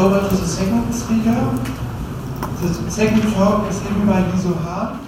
over 0.00 0.26
the 0.30 0.46
second 0.46 0.94
speaker. 0.94 1.36
The 2.62 2.90
second 2.90 3.34
talk 3.34 3.68
is 3.68 3.80
given 3.82 4.06
by 4.06 4.22
Liso 4.32 4.56
Hahn. 4.64 4.98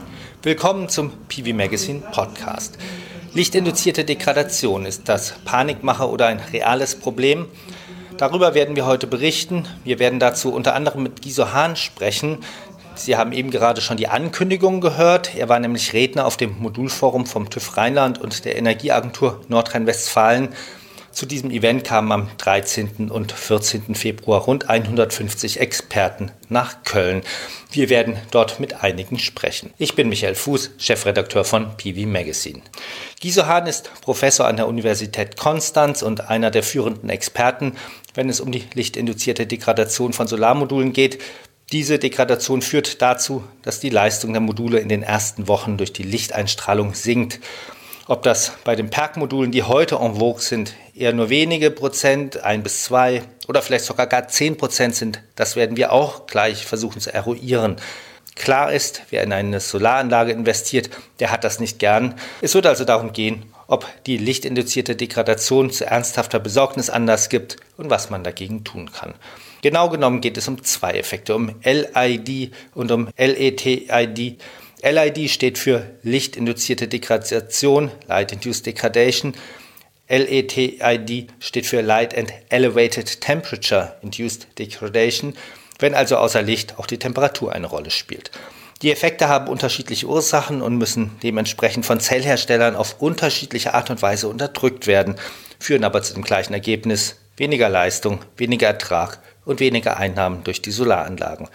Willkommen 0.42 0.90
zum 0.90 1.10
PV 1.28 1.54
Magazine 1.54 2.02
Podcast. 2.12 2.76
Lichtinduzierte 3.32 4.04
Degradation, 4.04 4.84
ist 4.84 5.08
das 5.08 5.32
Panikmacher 5.46 6.10
oder 6.10 6.26
ein 6.26 6.40
reales 6.52 6.94
Problem? 6.94 7.46
Darüber 8.18 8.52
werden 8.52 8.76
wir 8.76 8.84
heute 8.84 9.06
berichten. 9.06 9.66
Wir 9.82 9.98
werden 9.98 10.18
dazu 10.18 10.52
unter 10.52 10.74
anderem 10.74 11.04
mit 11.04 11.22
Giso 11.22 11.54
Hahn 11.54 11.76
sprechen. 11.76 12.38
Sie 12.94 13.16
haben 13.16 13.32
eben 13.32 13.50
gerade 13.50 13.80
schon 13.80 13.96
die 13.96 14.08
Ankündigung 14.08 14.82
gehört. 14.82 15.34
Er 15.34 15.48
war 15.48 15.58
nämlich 15.58 15.94
Redner 15.94 16.26
auf 16.26 16.36
dem 16.36 16.58
Modulforum 16.58 17.24
vom 17.24 17.48
TÜV 17.48 17.78
Rheinland 17.78 18.20
und 18.20 18.44
der 18.44 18.56
Energieagentur 18.56 19.40
Nordrhein-Westfalen 19.48 20.50
zu 21.12 21.26
diesem 21.26 21.50
Event 21.50 21.84
kamen 21.84 22.10
am 22.12 22.30
13. 22.38 23.10
und 23.10 23.32
14. 23.32 23.94
Februar 23.94 24.42
rund 24.42 24.68
150 24.68 25.60
Experten 25.60 26.32
nach 26.48 26.82
Köln. 26.84 27.22
Wir 27.70 27.90
werden 27.90 28.16
dort 28.30 28.60
mit 28.60 28.82
einigen 28.82 29.18
sprechen. 29.18 29.72
Ich 29.78 29.94
bin 29.94 30.08
Michael 30.08 30.34
Fuß, 30.34 30.72
Chefredakteur 30.78 31.44
von 31.44 31.76
PV 31.76 32.06
Magazine. 32.06 32.62
Giso 33.20 33.46
Hahn 33.46 33.66
ist 33.66 33.90
Professor 34.00 34.46
an 34.46 34.56
der 34.56 34.68
Universität 34.68 35.36
Konstanz 35.36 36.02
und 36.02 36.28
einer 36.28 36.50
der 36.50 36.62
führenden 36.62 37.10
Experten, 37.10 37.76
wenn 38.14 38.28
es 38.28 38.40
um 38.40 38.50
die 38.50 38.64
lichtinduzierte 38.74 39.46
Degradation 39.46 40.12
von 40.12 40.26
Solarmodulen 40.26 40.92
geht. 40.92 41.20
Diese 41.72 41.98
Degradation 41.98 42.60
führt 42.60 43.00
dazu, 43.00 43.44
dass 43.62 43.80
die 43.80 43.90
Leistung 43.90 44.32
der 44.32 44.42
Module 44.42 44.78
in 44.78 44.88
den 44.88 45.02
ersten 45.02 45.48
Wochen 45.48 45.76
durch 45.78 45.92
die 45.92 46.02
Lichteinstrahlung 46.02 46.94
sinkt. 46.94 47.40
Ob 48.08 48.24
das 48.24 48.52
bei 48.64 48.74
den 48.74 48.90
PERC-Modulen, 48.90 49.52
die 49.52 49.62
heute 49.62 49.96
en 49.96 50.16
vogue 50.16 50.42
sind, 50.42 50.74
eher 50.94 51.12
nur 51.12 51.30
wenige 51.30 51.70
Prozent, 51.70 52.42
ein 52.42 52.64
bis 52.64 52.82
zwei 52.82 53.22
oder 53.46 53.62
vielleicht 53.62 53.84
sogar 53.84 54.08
gar 54.08 54.26
zehn 54.26 54.56
Prozent 54.56 54.96
sind, 54.96 55.22
das 55.36 55.54
werden 55.54 55.76
wir 55.76 55.92
auch 55.92 56.26
gleich 56.26 56.66
versuchen 56.66 57.00
zu 57.00 57.14
eruieren. 57.14 57.76
Klar 58.34 58.72
ist, 58.72 59.02
wer 59.10 59.22
in 59.22 59.32
eine 59.32 59.60
Solaranlage 59.60 60.32
investiert, 60.32 60.90
der 61.20 61.30
hat 61.30 61.44
das 61.44 61.60
nicht 61.60 61.78
gern. 61.78 62.14
Es 62.40 62.54
wird 62.54 62.66
also 62.66 62.84
darum 62.84 63.12
gehen, 63.12 63.44
ob 63.68 63.86
die 64.06 64.16
lichtinduzierte 64.16 64.96
Degradation 64.96 65.70
zu 65.70 65.86
ernsthafter 65.86 66.40
Besorgnis 66.40 66.90
Anlass 66.90 67.28
gibt 67.28 67.56
und 67.76 67.88
was 67.88 68.10
man 68.10 68.24
dagegen 68.24 68.64
tun 68.64 68.90
kann. 68.90 69.14
Genau 69.62 69.90
genommen 69.90 70.20
geht 70.20 70.36
es 70.36 70.48
um 70.48 70.64
zwei 70.64 70.92
Effekte, 70.92 71.36
um 71.36 71.54
LID 71.62 72.52
und 72.74 72.90
um 72.90 73.08
LETID. 73.16 74.40
LID 74.82 75.30
steht 75.30 75.58
für 75.58 75.88
Lichtinduzierte 76.02 76.88
Degradation, 76.88 77.92
Light 78.08 78.32
Induced 78.32 78.66
Degradation. 78.66 79.32
LETID 80.08 81.30
steht 81.38 81.66
für 81.66 81.80
Light 81.82 82.18
and 82.18 82.32
Elevated 82.48 83.20
Temperature 83.20 83.96
Induced 84.02 84.48
Degradation, 84.58 85.34
wenn 85.78 85.94
also 85.94 86.16
außer 86.16 86.42
Licht 86.42 86.80
auch 86.80 86.86
die 86.86 86.98
Temperatur 86.98 87.52
eine 87.52 87.68
Rolle 87.68 87.90
spielt. 87.92 88.32
Die 88.82 88.90
Effekte 88.90 89.28
haben 89.28 89.46
unterschiedliche 89.46 90.06
Ursachen 90.06 90.60
und 90.60 90.76
müssen 90.76 91.12
dementsprechend 91.22 91.86
von 91.86 92.00
Zellherstellern 92.00 92.74
auf 92.74 93.00
unterschiedliche 93.00 93.74
Art 93.74 93.88
und 93.90 94.02
Weise 94.02 94.26
unterdrückt 94.26 94.88
werden, 94.88 95.14
führen 95.60 95.84
aber 95.84 96.02
zu 96.02 96.12
dem 96.12 96.24
gleichen 96.24 96.54
Ergebnis 96.54 97.20
weniger 97.36 97.68
Leistung, 97.68 98.18
weniger 98.36 98.66
Ertrag 98.66 99.20
und 99.44 99.60
weniger 99.60 99.96
Einnahmen 99.96 100.42
durch 100.42 100.60
die 100.60 100.72
Solaranlagen. 100.72 101.48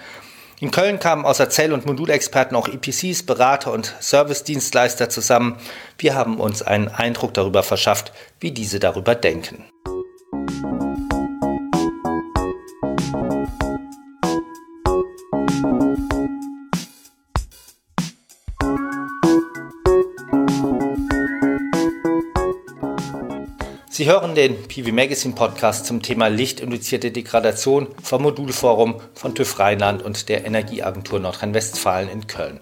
In 0.60 0.72
Köln 0.72 1.00
kamen 1.00 1.24
außer 1.24 1.50
Zell- 1.50 1.72
und 1.72 1.86
Modulexperten 1.86 2.58
auch 2.58 2.68
EPCs, 2.68 3.24
Berater 3.24 3.72
und 3.72 3.94
Servicedienstleister 4.00 5.08
zusammen. 5.08 5.58
Wir 6.00 6.16
haben 6.16 6.40
uns 6.40 6.64
einen 6.64 6.88
Eindruck 6.88 7.36
darüber 7.36 7.62
verschafft, 7.62 8.12
wie 8.40 8.52
diese 8.52 8.80
darüber 8.80 9.14
denken. 9.14 9.66
Sie 23.98 24.06
hören 24.06 24.36
den 24.36 24.68
PV 24.68 24.92
Magazine 24.92 25.34
Podcast 25.34 25.88
zum 25.88 26.04
Thema 26.04 26.28
lichtinduzierte 26.28 27.10
Degradation 27.10 27.88
vom 28.04 28.22
Modulforum 28.22 29.02
von 29.16 29.34
TÜV 29.34 29.58
Rheinland 29.58 30.04
und 30.04 30.30
der 30.30 30.46
Energieagentur 30.46 31.20
Nordrhein-Westfalen 31.20 32.08
in 32.08 32.28
Köln. 32.28 32.60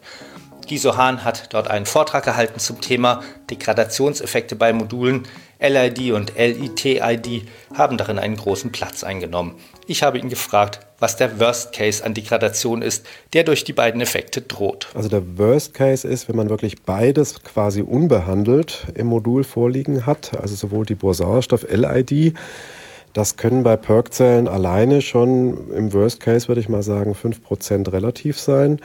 Giso 0.65 0.95
Hahn 0.95 1.25
hat 1.25 1.53
dort 1.53 1.67
einen 1.67 1.85
Vortrag 1.85 2.23
gehalten 2.23 2.61
zum 2.61 2.79
Thema 2.79 3.21
Degradationseffekte 3.49 4.55
bei 4.55 4.71
Modulen. 4.71 5.27
LID 5.59 6.11
und 6.11 6.33
LITID 6.37 7.47
haben 7.73 7.97
darin 7.97 8.19
einen 8.19 8.35
großen 8.35 8.71
Platz 8.71 9.03
eingenommen. 9.03 9.55
Ich 9.87 10.03
habe 10.03 10.17
ihn 10.17 10.29
gefragt, 10.29 10.79
was 10.99 11.17
der 11.17 11.39
Worst 11.39 11.73
Case 11.73 12.03
an 12.03 12.13
Degradation 12.13 12.81
ist, 12.81 13.05
der 13.33 13.43
durch 13.43 13.63
die 13.63 13.73
beiden 13.73 14.01
Effekte 14.01 14.41
droht. 14.41 14.87
Also 14.93 15.09
der 15.09 15.37
Worst 15.37 15.73
Case 15.73 16.07
ist, 16.07 16.27
wenn 16.27 16.35
man 16.35 16.49
wirklich 16.49 16.81
beides 16.83 17.43
quasi 17.43 17.81
unbehandelt 17.81 18.87
im 18.95 19.07
Modul 19.07 19.43
vorliegen 19.43 20.05
hat, 20.05 20.39
also 20.39 20.55
sowohl 20.55 20.85
die 20.85 20.95
Bohrsauerstoff-LID, 20.95 22.33
das 23.13 23.37
können 23.37 23.63
bei 23.63 23.77
Perk-Zellen 23.77 24.49
alleine 24.49 25.01
schon 25.01 25.71
im 25.71 25.93
Worst 25.93 26.19
Case, 26.19 26.49
würde 26.49 26.59
ich 26.59 26.67
mal 26.67 26.83
sagen, 26.83 27.13
5% 27.13 27.91
relativ 27.93 28.37
sein. 28.37 28.81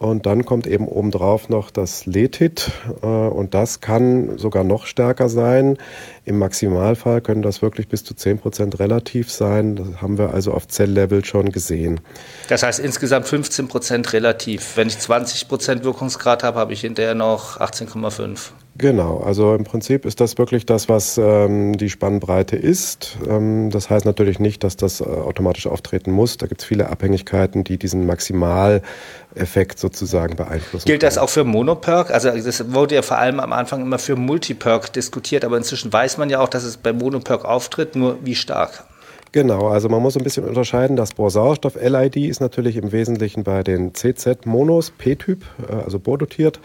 Und 0.00 0.24
dann 0.24 0.46
kommt 0.46 0.66
eben 0.66 0.88
obendrauf 0.88 1.50
noch 1.50 1.70
das 1.70 2.06
Letit 2.06 2.70
äh, 3.02 3.06
und 3.06 3.52
das 3.52 3.82
kann 3.82 4.38
sogar 4.38 4.64
noch 4.64 4.86
stärker 4.86 5.28
sein. 5.28 5.76
Im 6.24 6.38
Maximalfall 6.38 7.20
können 7.20 7.42
das 7.42 7.60
wirklich 7.60 7.86
bis 7.86 8.02
zu 8.02 8.14
10 8.14 8.38
Prozent 8.38 8.78
relativ 8.78 9.30
sein. 9.30 9.76
Das 9.76 10.00
haben 10.00 10.16
wir 10.16 10.32
also 10.32 10.54
auf 10.54 10.66
Zelllevel 10.66 11.22
schon 11.26 11.52
gesehen. 11.52 12.00
Das 12.48 12.62
heißt 12.62 12.80
insgesamt 12.80 13.28
15 13.28 13.68
Prozent 13.68 14.14
relativ. 14.14 14.78
Wenn 14.78 14.88
ich 14.88 14.98
20 14.98 15.48
Prozent 15.48 15.84
Wirkungsgrad 15.84 16.44
habe, 16.44 16.58
habe 16.58 16.72
ich 16.72 16.80
hinterher 16.80 17.14
noch 17.14 17.60
18,5. 17.60 18.52
Genau, 18.80 19.18
also 19.18 19.54
im 19.54 19.64
Prinzip 19.64 20.06
ist 20.06 20.22
das 20.22 20.38
wirklich 20.38 20.64
das, 20.64 20.88
was 20.88 21.18
ähm, 21.18 21.76
die 21.76 21.90
Spannbreite 21.90 22.56
ist. 22.56 23.18
Ähm, 23.28 23.68
das 23.68 23.90
heißt 23.90 24.06
natürlich 24.06 24.38
nicht, 24.38 24.64
dass 24.64 24.78
das 24.78 25.02
äh, 25.02 25.04
automatisch 25.04 25.66
auftreten 25.66 26.10
muss. 26.10 26.38
Da 26.38 26.46
gibt 26.46 26.62
es 26.62 26.66
viele 26.66 26.88
Abhängigkeiten, 26.88 27.62
die 27.62 27.76
diesen 27.76 28.06
Maximaleffekt 28.06 29.78
sozusagen 29.78 30.36
beeinflussen. 30.36 30.86
Gilt 30.86 31.02
das 31.02 31.18
auch 31.18 31.28
für 31.28 31.44
Monoperk? 31.44 32.10
Also 32.10 32.30
das 32.30 32.72
wurde 32.72 32.94
ja 32.94 33.02
vor 33.02 33.18
allem 33.18 33.38
am 33.38 33.52
Anfang 33.52 33.82
immer 33.82 33.98
für 33.98 34.16
Multiperk 34.16 34.90
diskutiert, 34.94 35.44
aber 35.44 35.58
inzwischen 35.58 35.92
weiß 35.92 36.16
man 36.16 36.30
ja 36.30 36.40
auch, 36.40 36.48
dass 36.48 36.64
es 36.64 36.78
bei 36.78 36.94
Monoperk 36.94 37.44
auftritt, 37.44 37.96
nur 37.96 38.16
wie 38.24 38.34
stark? 38.34 38.84
Genau, 39.32 39.68
also 39.68 39.88
man 39.88 40.02
muss 40.02 40.16
ein 40.16 40.24
bisschen 40.24 40.44
unterscheiden. 40.44 40.96
Das 40.96 41.14
Bohrsauerstoff-LID 41.14 42.16
ist 42.16 42.40
natürlich 42.40 42.76
im 42.76 42.90
Wesentlichen 42.90 43.44
bei 43.44 43.62
den 43.62 43.94
CZ-Monos 43.94 44.90
P-Typ, 44.90 45.44
äh, 45.68 45.72
also 45.72 46.00
bohrdotiert, 46.00 46.58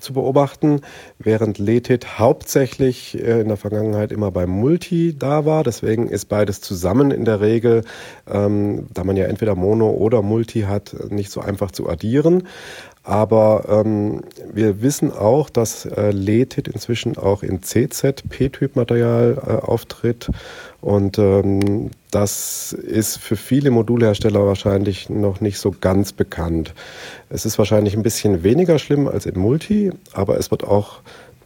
zu 0.00 0.12
beobachten, 0.12 0.80
während 1.20 1.58
Letit 1.58 2.18
hauptsächlich 2.18 3.16
äh, 3.16 3.40
in 3.40 3.46
der 3.46 3.56
Vergangenheit 3.56 4.10
immer 4.10 4.32
bei 4.32 4.46
Multi 4.46 5.14
da 5.16 5.44
war. 5.46 5.62
Deswegen 5.62 6.08
ist 6.08 6.24
beides 6.24 6.60
zusammen 6.60 7.12
in 7.12 7.24
der 7.24 7.40
Regel, 7.40 7.84
ähm, 8.28 8.88
da 8.92 9.04
man 9.04 9.16
ja 9.16 9.26
entweder 9.26 9.54
Mono 9.54 9.90
oder 9.90 10.20
Multi 10.20 10.62
hat, 10.62 10.96
nicht 11.10 11.30
so 11.30 11.40
einfach 11.40 11.70
zu 11.70 11.88
addieren. 11.88 12.48
Aber 13.02 13.64
ähm, 13.68 14.22
wir 14.52 14.82
wissen 14.82 15.10
auch, 15.10 15.48
dass 15.48 15.86
äh, 15.86 16.10
Letit 16.10 16.68
inzwischen 16.68 17.16
auch 17.16 17.42
in 17.42 17.62
CZ 17.62 18.28
P-Typ-Material 18.28 19.38
äh, 19.38 19.50
auftritt. 19.66 20.30
Und 20.82 21.18
ähm, 21.18 21.90
das 22.10 22.72
ist 22.72 23.18
für 23.18 23.36
viele 23.36 23.70
Modulhersteller 23.70 24.46
wahrscheinlich 24.46 25.08
noch 25.08 25.40
nicht 25.40 25.58
so 25.58 25.74
ganz 25.80 26.12
bekannt. 26.12 26.74
Es 27.30 27.46
ist 27.46 27.58
wahrscheinlich 27.58 27.94
ein 27.94 28.02
bisschen 28.02 28.42
weniger 28.42 28.78
schlimm 28.78 29.08
als 29.08 29.24
im 29.24 29.40
Multi, 29.40 29.92
aber 30.12 30.38
es 30.38 30.50
wird 30.50 30.64
auch 30.64 31.00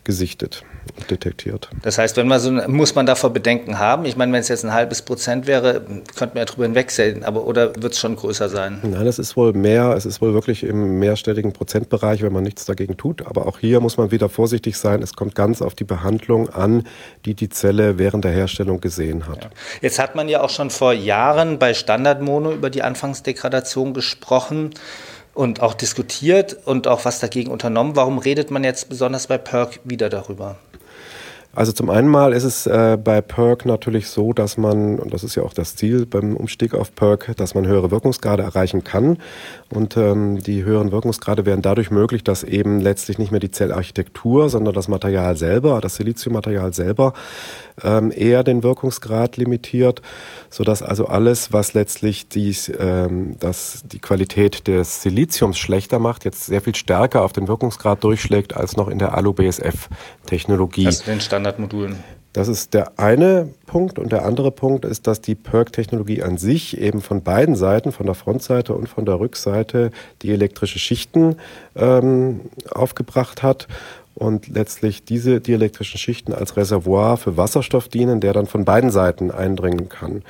gesichtet 0.04 0.64
und 0.96 1.10
detektiert. 1.10 1.70
Das 1.82 1.98
heißt, 1.98 2.16
wenn 2.16 2.28
man 2.28 2.38
so, 2.38 2.50
muss 2.50 2.94
man 2.94 3.06
davor 3.06 3.30
Bedenken 3.30 3.78
haben? 3.78 4.04
Ich 4.04 4.16
meine, 4.16 4.32
wenn 4.32 4.40
es 4.40 4.48
jetzt 4.48 4.64
ein 4.64 4.72
halbes 4.72 5.02
Prozent 5.02 5.46
wäre, 5.46 5.80
könnte 6.14 6.34
man 6.34 6.36
ja 6.36 6.44
drüber 6.44 6.64
hinwegsehen, 6.64 7.24
aber 7.24 7.46
oder 7.46 7.74
wird 7.76 7.94
es 7.94 7.98
schon 7.98 8.16
größer 8.16 8.48
sein? 8.48 8.80
Nein, 8.82 9.06
es 9.06 9.18
ist 9.18 9.36
wohl 9.36 9.52
mehr, 9.54 9.94
es 9.96 10.06
ist 10.06 10.20
wohl 10.20 10.34
wirklich 10.34 10.62
im 10.62 10.98
mehrstelligen 10.98 11.52
Prozentbereich, 11.52 12.22
wenn 12.22 12.32
man 12.32 12.44
nichts 12.44 12.64
dagegen 12.66 12.96
tut. 12.96 13.26
Aber 13.26 13.46
auch 13.46 13.58
hier 13.58 13.80
muss 13.80 13.96
man 13.96 14.10
wieder 14.10 14.28
vorsichtig 14.28 14.76
sein. 14.76 15.02
Es 15.02 15.14
kommt 15.14 15.34
ganz 15.34 15.62
auf 15.62 15.74
die 15.74 15.84
Behandlung 15.84 16.50
an, 16.50 16.86
die 17.24 17.34
die 17.34 17.48
Zelle 17.48 17.98
während 17.98 18.24
der 18.24 18.32
Herstellung 18.32 18.80
gesehen 18.80 19.26
hat. 19.26 19.44
Ja. 19.44 19.50
Jetzt 19.80 19.98
hat 19.98 20.14
man 20.14 20.28
ja 20.28 20.42
auch 20.42 20.50
schon 20.50 20.70
vor 20.70 20.92
Jahren 20.92 21.58
bei 21.58 21.74
Standardmono 21.74 22.52
über 22.52 22.70
die 22.70 22.82
Anfangsdegradation 22.82 23.94
gesprochen 23.94 24.70
und 25.34 25.60
auch 25.60 25.74
diskutiert 25.74 26.56
und 26.64 26.86
auch 26.86 27.04
was 27.04 27.20
dagegen 27.20 27.50
unternommen. 27.50 27.96
Warum 27.96 28.18
redet 28.18 28.50
man 28.50 28.64
jetzt 28.64 28.88
besonders 28.88 29.26
bei 29.26 29.38
Perk 29.38 29.80
wieder 29.84 30.08
darüber? 30.08 30.56
Also 31.56 31.70
zum 31.70 31.88
einen 31.88 32.08
mal 32.08 32.32
ist 32.32 32.42
es 32.42 32.66
äh, 32.66 32.98
bei 33.02 33.20
PERC 33.20 33.64
natürlich 33.64 34.08
so, 34.08 34.32
dass 34.32 34.56
man, 34.56 34.98
und 34.98 35.14
das 35.14 35.22
ist 35.22 35.36
ja 35.36 35.44
auch 35.44 35.52
das 35.52 35.76
Ziel 35.76 36.04
beim 36.04 36.36
Umstieg 36.36 36.74
auf 36.74 36.94
PERC, 36.96 37.36
dass 37.36 37.54
man 37.54 37.64
höhere 37.66 37.92
Wirkungsgrade 37.92 38.42
erreichen 38.42 38.82
kann. 38.82 39.18
Und 39.72 39.96
ähm, 39.96 40.42
die 40.42 40.64
höheren 40.64 40.90
Wirkungsgrade 40.90 41.46
werden 41.46 41.62
dadurch 41.62 41.92
möglich, 41.92 42.24
dass 42.24 42.42
eben 42.42 42.80
letztlich 42.80 43.18
nicht 43.18 43.30
mehr 43.30 43.38
die 43.38 43.52
Zellarchitektur, 43.52 44.50
sondern 44.50 44.74
das 44.74 44.88
Material 44.88 45.36
selber, 45.36 45.80
das 45.80 45.94
Siliziummaterial 45.94 46.72
selber, 46.72 47.12
ähm, 47.82 48.12
eher 48.14 48.44
den 48.44 48.62
Wirkungsgrad 48.62 49.36
limitiert, 49.36 50.02
sodass 50.50 50.82
also 50.82 51.06
alles, 51.06 51.52
was 51.52 51.74
letztlich 51.74 52.28
dies, 52.28 52.70
ähm, 52.78 53.36
das 53.40 53.82
die 53.84 53.98
Qualität 53.98 54.66
des 54.68 55.02
Siliziums 55.02 55.58
schlechter 55.58 55.98
macht, 55.98 56.24
jetzt 56.24 56.46
sehr 56.46 56.60
viel 56.60 56.74
stärker 56.74 57.22
auf 57.22 57.32
den 57.32 57.48
Wirkungsgrad 57.48 58.04
durchschlägt 58.04 58.56
als 58.56 58.76
noch 58.76 58.88
in 58.88 58.98
der 58.98 59.14
Alu-BSF-Technologie. 59.14 60.86
Also 60.86 61.04
den 61.04 61.20
Standardmodulen. 61.20 61.96
Das 62.34 62.48
ist 62.48 62.74
der 62.74 62.98
eine 62.98 63.48
Punkt. 63.66 63.96
Und 63.96 64.10
der 64.10 64.24
andere 64.24 64.50
Punkt 64.50 64.84
ist, 64.84 65.06
dass 65.06 65.20
die 65.20 65.36
PERC-Technologie 65.36 66.20
an 66.24 66.36
sich 66.36 66.76
eben 66.76 67.00
von 67.00 67.22
beiden 67.22 67.54
Seiten, 67.54 67.92
von 67.92 68.06
der 68.06 68.16
Frontseite 68.16 68.74
und 68.74 68.88
von 68.88 69.06
der 69.06 69.20
Rückseite, 69.20 69.92
die 70.20 70.32
elektrische 70.32 70.80
Schichten 70.80 71.36
ähm, 71.76 72.40
aufgebracht 72.72 73.44
hat 73.44 73.68
und 74.14 74.48
letztlich 74.48 75.04
diese 75.04 75.40
dielektrischen 75.40 75.98
Schichten 75.98 76.32
als 76.32 76.56
Reservoir 76.56 77.16
für 77.16 77.36
Wasserstoff 77.36 77.88
dienen, 77.88 78.20
der 78.20 78.32
dann 78.32 78.46
von 78.46 78.64
beiden 78.64 78.90
Seiten 78.90 79.30
eindringen 79.30 79.88
kann. 79.88 80.22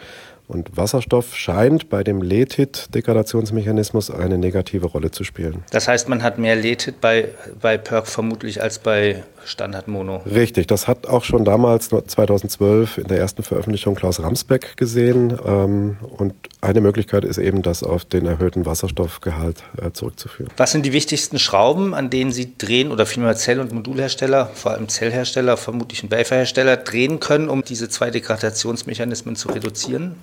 Und 0.46 0.76
Wasserstoff 0.76 1.34
scheint 1.34 1.88
bei 1.88 2.04
dem 2.04 2.20
Lethit-Degradationsmechanismus 2.20 4.10
eine 4.10 4.36
negative 4.36 4.86
Rolle 4.86 5.10
zu 5.10 5.24
spielen. 5.24 5.64
Das 5.70 5.88
heißt, 5.88 6.08
man 6.10 6.22
hat 6.22 6.38
mehr 6.38 6.54
Lethit 6.54 7.00
bei, 7.00 7.28
bei 7.62 7.78
PERC 7.78 8.06
vermutlich 8.06 8.60
als 8.60 8.78
bei 8.78 9.24
Standardmono. 9.46 10.22
Richtig, 10.26 10.66
das 10.66 10.86
hat 10.86 11.06
auch 11.06 11.24
schon 11.24 11.46
damals 11.46 11.88
2012 11.88 12.98
in 12.98 13.04
der 13.04 13.18
ersten 13.18 13.42
Veröffentlichung 13.42 13.94
Klaus 13.94 14.20
Ramsbeck 14.20 14.76
gesehen. 14.76 15.38
Ähm, 15.46 15.96
und 16.18 16.34
eine 16.64 16.80
Möglichkeit 16.80 17.24
ist 17.24 17.38
eben, 17.38 17.62
das 17.62 17.82
auf 17.82 18.04
den 18.04 18.26
erhöhten 18.26 18.66
Wasserstoffgehalt 18.66 19.62
äh, 19.80 19.92
zurückzuführen. 19.92 20.50
Was 20.56 20.72
sind 20.72 20.86
die 20.86 20.92
wichtigsten 20.92 21.38
Schrauben, 21.38 21.94
an 21.94 22.10
denen 22.10 22.32
Sie 22.32 22.56
drehen 22.56 22.90
oder 22.90 23.06
vielmehr 23.06 23.36
Zell- 23.36 23.60
und 23.60 23.72
Modulhersteller, 23.72 24.50
vor 24.54 24.72
allem 24.72 24.88
Zellhersteller, 24.88 25.56
vermutlich 25.56 26.02
ein 26.02 26.10
Waferhersteller, 26.10 26.76
drehen 26.78 27.20
können, 27.20 27.48
um 27.48 27.62
diese 27.62 27.88
zwei 27.88 28.10
Degradationsmechanismen 28.10 29.36
zu 29.36 29.48
reduzieren? 29.48 30.16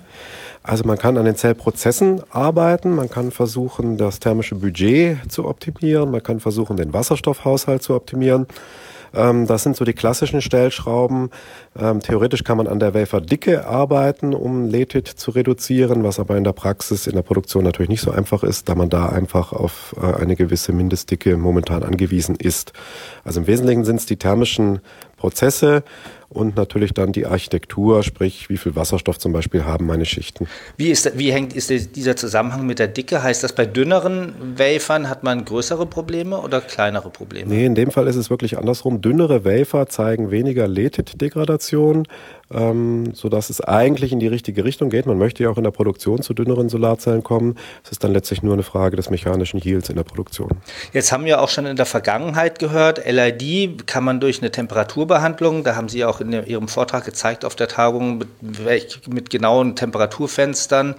Also 0.64 0.84
man 0.84 0.96
kann 0.96 1.16
an 1.18 1.24
den 1.24 1.34
Zellprozessen 1.34 2.22
arbeiten, 2.30 2.94
man 2.94 3.10
kann 3.10 3.32
versuchen, 3.32 3.96
das 3.96 4.20
thermische 4.20 4.54
Budget 4.54 5.18
zu 5.30 5.46
optimieren, 5.46 6.10
man 6.10 6.22
kann 6.22 6.38
versuchen, 6.38 6.76
den 6.76 6.92
Wasserstoffhaushalt 6.92 7.82
zu 7.82 7.94
optimieren. 7.94 8.46
Ähm, 9.14 9.46
das 9.46 9.62
sind 9.62 9.76
so 9.76 9.84
die 9.84 9.92
klassischen 9.92 10.40
Stellschrauben. 10.40 11.30
Ähm, 11.78 12.00
theoretisch 12.00 12.44
kann 12.44 12.56
man 12.56 12.66
an 12.66 12.78
der 12.78 12.94
Waferdicke 12.94 13.66
arbeiten, 13.66 14.34
um 14.34 14.66
Lethit 14.66 15.08
zu 15.08 15.30
reduzieren, 15.30 16.04
was 16.04 16.18
aber 16.18 16.36
in 16.36 16.44
der 16.44 16.52
Praxis, 16.52 17.06
in 17.06 17.14
der 17.14 17.22
Produktion 17.22 17.64
natürlich 17.64 17.90
nicht 17.90 18.02
so 18.02 18.10
einfach 18.10 18.42
ist, 18.42 18.68
da 18.68 18.74
man 18.74 18.90
da 18.90 19.08
einfach 19.08 19.52
auf 19.52 19.94
äh, 20.00 20.20
eine 20.20 20.36
gewisse 20.36 20.72
Mindestdicke 20.72 21.36
momentan 21.36 21.82
angewiesen 21.82 22.36
ist. 22.36 22.72
Also 23.24 23.40
im 23.40 23.46
Wesentlichen 23.46 23.84
sind 23.84 23.96
es 23.96 24.06
die 24.06 24.16
thermischen 24.16 24.80
Prozesse 25.16 25.84
und 26.32 26.56
natürlich 26.56 26.94
dann 26.94 27.12
die 27.12 27.26
Architektur, 27.26 28.02
sprich 28.02 28.48
wie 28.48 28.56
viel 28.56 28.74
Wasserstoff 28.74 29.18
zum 29.18 29.32
Beispiel 29.32 29.64
haben 29.64 29.86
meine 29.86 30.04
Schichten. 30.04 30.48
Wie, 30.76 30.90
ist, 30.90 31.18
wie 31.18 31.32
hängt 31.32 31.52
ist 31.54 31.70
dieser 31.96 32.16
Zusammenhang 32.16 32.66
mit 32.66 32.78
der 32.78 32.88
Dicke? 32.88 33.22
Heißt 33.22 33.44
das, 33.44 33.52
bei 33.52 33.66
dünneren 33.66 34.58
Wafern 34.58 35.08
hat 35.08 35.22
man 35.22 35.44
größere 35.44 35.86
Probleme 35.86 36.38
oder 36.38 36.60
kleinere 36.60 37.10
Probleme? 37.10 37.52
Nee, 37.52 37.66
in 37.66 37.74
dem 37.74 37.90
Fall 37.90 38.06
ist 38.06 38.16
es 38.16 38.30
wirklich 38.30 38.58
andersrum. 38.58 39.00
Dünnere 39.00 39.44
Wafer 39.44 39.88
zeigen 39.88 40.30
weniger 40.30 40.66
Lethit-Degradation, 40.66 42.06
ähm, 42.50 43.14
sodass 43.14 43.50
es 43.50 43.60
eigentlich 43.60 44.12
in 44.12 44.20
die 44.20 44.26
richtige 44.26 44.64
Richtung 44.64 44.90
geht. 44.90 45.06
Man 45.06 45.18
möchte 45.18 45.42
ja 45.42 45.50
auch 45.50 45.58
in 45.58 45.64
der 45.64 45.70
Produktion 45.70 46.22
zu 46.22 46.34
dünneren 46.34 46.68
Solarzellen 46.68 47.22
kommen. 47.22 47.56
Es 47.84 47.92
ist 47.92 48.04
dann 48.04 48.12
letztlich 48.12 48.42
nur 48.42 48.54
eine 48.54 48.62
Frage 48.62 48.96
des 48.96 49.10
mechanischen 49.10 49.60
Yields 49.62 49.88
in 49.88 49.96
der 49.96 50.04
Produktion. 50.04 50.50
Jetzt 50.92 51.12
haben 51.12 51.24
wir 51.24 51.42
auch 51.42 51.48
schon 51.48 51.66
in 51.66 51.76
der 51.76 51.86
Vergangenheit 51.86 52.58
gehört, 52.58 53.02
LID 53.06 53.86
kann 53.86 54.04
man 54.04 54.20
durch 54.20 54.40
eine 54.40 54.50
Temperaturbehandlung, 54.50 55.64
da 55.64 55.76
haben 55.76 55.88
Sie 55.88 56.04
auch 56.04 56.21
in 56.22 56.32
Ihrem 56.46 56.68
Vortrag 56.68 57.04
gezeigt 57.04 57.44
auf 57.44 57.54
der 57.54 57.68
Tagung, 57.68 58.18
mit, 58.40 59.08
mit 59.08 59.30
genauen 59.30 59.76
Temperaturfenstern 59.76 60.94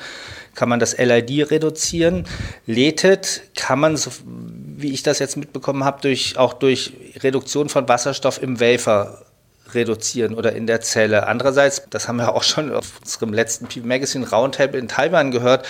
kann 0.56 0.70
man 0.70 0.80
das 0.80 0.98
LID 0.98 1.50
reduzieren. 1.52 2.28
Lethit 2.66 3.42
kann 3.56 3.80
man, 3.80 3.98
so, 3.98 4.12
wie 4.26 4.94
ich 4.94 5.04
das 5.04 5.20
jetzt 5.20 5.38
mitbekommen 5.38 5.84
habe, 5.84 6.02
durch, 6.02 6.38
auch 6.38 6.54
durch 6.54 6.94
Reduktion 7.22 7.70
von 7.70 7.88
Wasserstoff 7.88 8.42
im 8.42 8.60
Wafer 8.60 9.26
reduzieren 9.74 10.36
oder 10.36 10.54
in 10.54 10.68
der 10.68 10.82
Zelle. 10.82 11.28
Andererseits, 11.28 11.84
das 11.90 12.08
haben 12.08 12.18
wir 12.18 12.36
auch 12.36 12.44
schon 12.44 12.72
auf 12.72 13.00
unserem 13.02 13.34
letzten 13.34 13.68
PV 13.68 13.86
Magazine 13.86 14.30
Roundtable 14.30 14.80
in 14.80 14.88
Taiwan 14.88 15.32
gehört, 15.32 15.66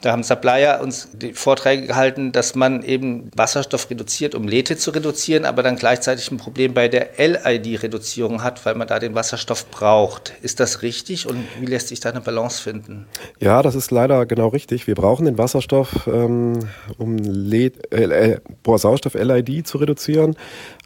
da 0.00 0.12
haben 0.12 0.22
Supplier 0.22 0.78
uns 0.80 1.08
die 1.12 1.32
Vorträge 1.32 1.88
gehalten, 1.88 2.30
dass 2.30 2.54
man 2.54 2.84
eben 2.84 3.30
Wasserstoff 3.34 3.90
reduziert, 3.90 4.36
um 4.36 4.46
Lethe 4.46 4.76
zu 4.76 4.92
reduzieren, 4.92 5.44
aber 5.44 5.64
dann 5.64 5.74
gleichzeitig 5.74 6.30
ein 6.30 6.36
Problem 6.36 6.72
bei 6.72 6.86
der 6.86 7.10
LID-Reduzierung 7.18 8.44
hat, 8.44 8.64
weil 8.64 8.76
man 8.76 8.86
da 8.86 9.00
den 9.00 9.16
Wasserstoff 9.16 9.68
braucht. 9.70 10.34
Ist 10.40 10.60
das 10.60 10.82
richtig 10.82 11.28
und 11.28 11.44
wie 11.58 11.66
lässt 11.66 11.88
sich 11.88 11.98
da 11.98 12.10
eine 12.10 12.20
Balance 12.20 12.62
finden? 12.62 13.06
Ja, 13.40 13.60
das 13.62 13.74
ist 13.74 13.90
leider 13.90 14.24
genau 14.26 14.48
richtig. 14.48 14.86
Wir 14.86 14.94
brauchen 14.94 15.24
den 15.24 15.36
Wasserstoff, 15.36 16.06
ähm, 16.06 16.60
um 16.96 17.18
LED, 17.18 17.92
äh, 17.92 18.34
äh, 18.34 18.40
Sauerstoff 18.64 19.14
LID 19.14 19.66
zu 19.66 19.78
reduzieren. 19.78 20.36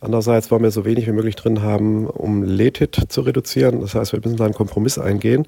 Andererseits 0.01 0.51
wollen 0.51 0.63
wir 0.63 0.71
so 0.71 0.87
wenig 0.87 1.07
wie 1.07 1.13
möglich 1.13 1.37
drin 1.37 1.63
haben, 1.63 2.07
um 2.07 2.43
Lethit 2.43 2.99
zu 3.09 3.21
reduzieren. 3.21 3.83
Das 3.83 3.95
heißt, 3.95 4.13
wir 4.13 4.21
müssen 4.21 4.39
da 4.39 4.47
einen 4.47 4.55
Kompromiss 4.55 4.99
eingehen. 4.99 5.47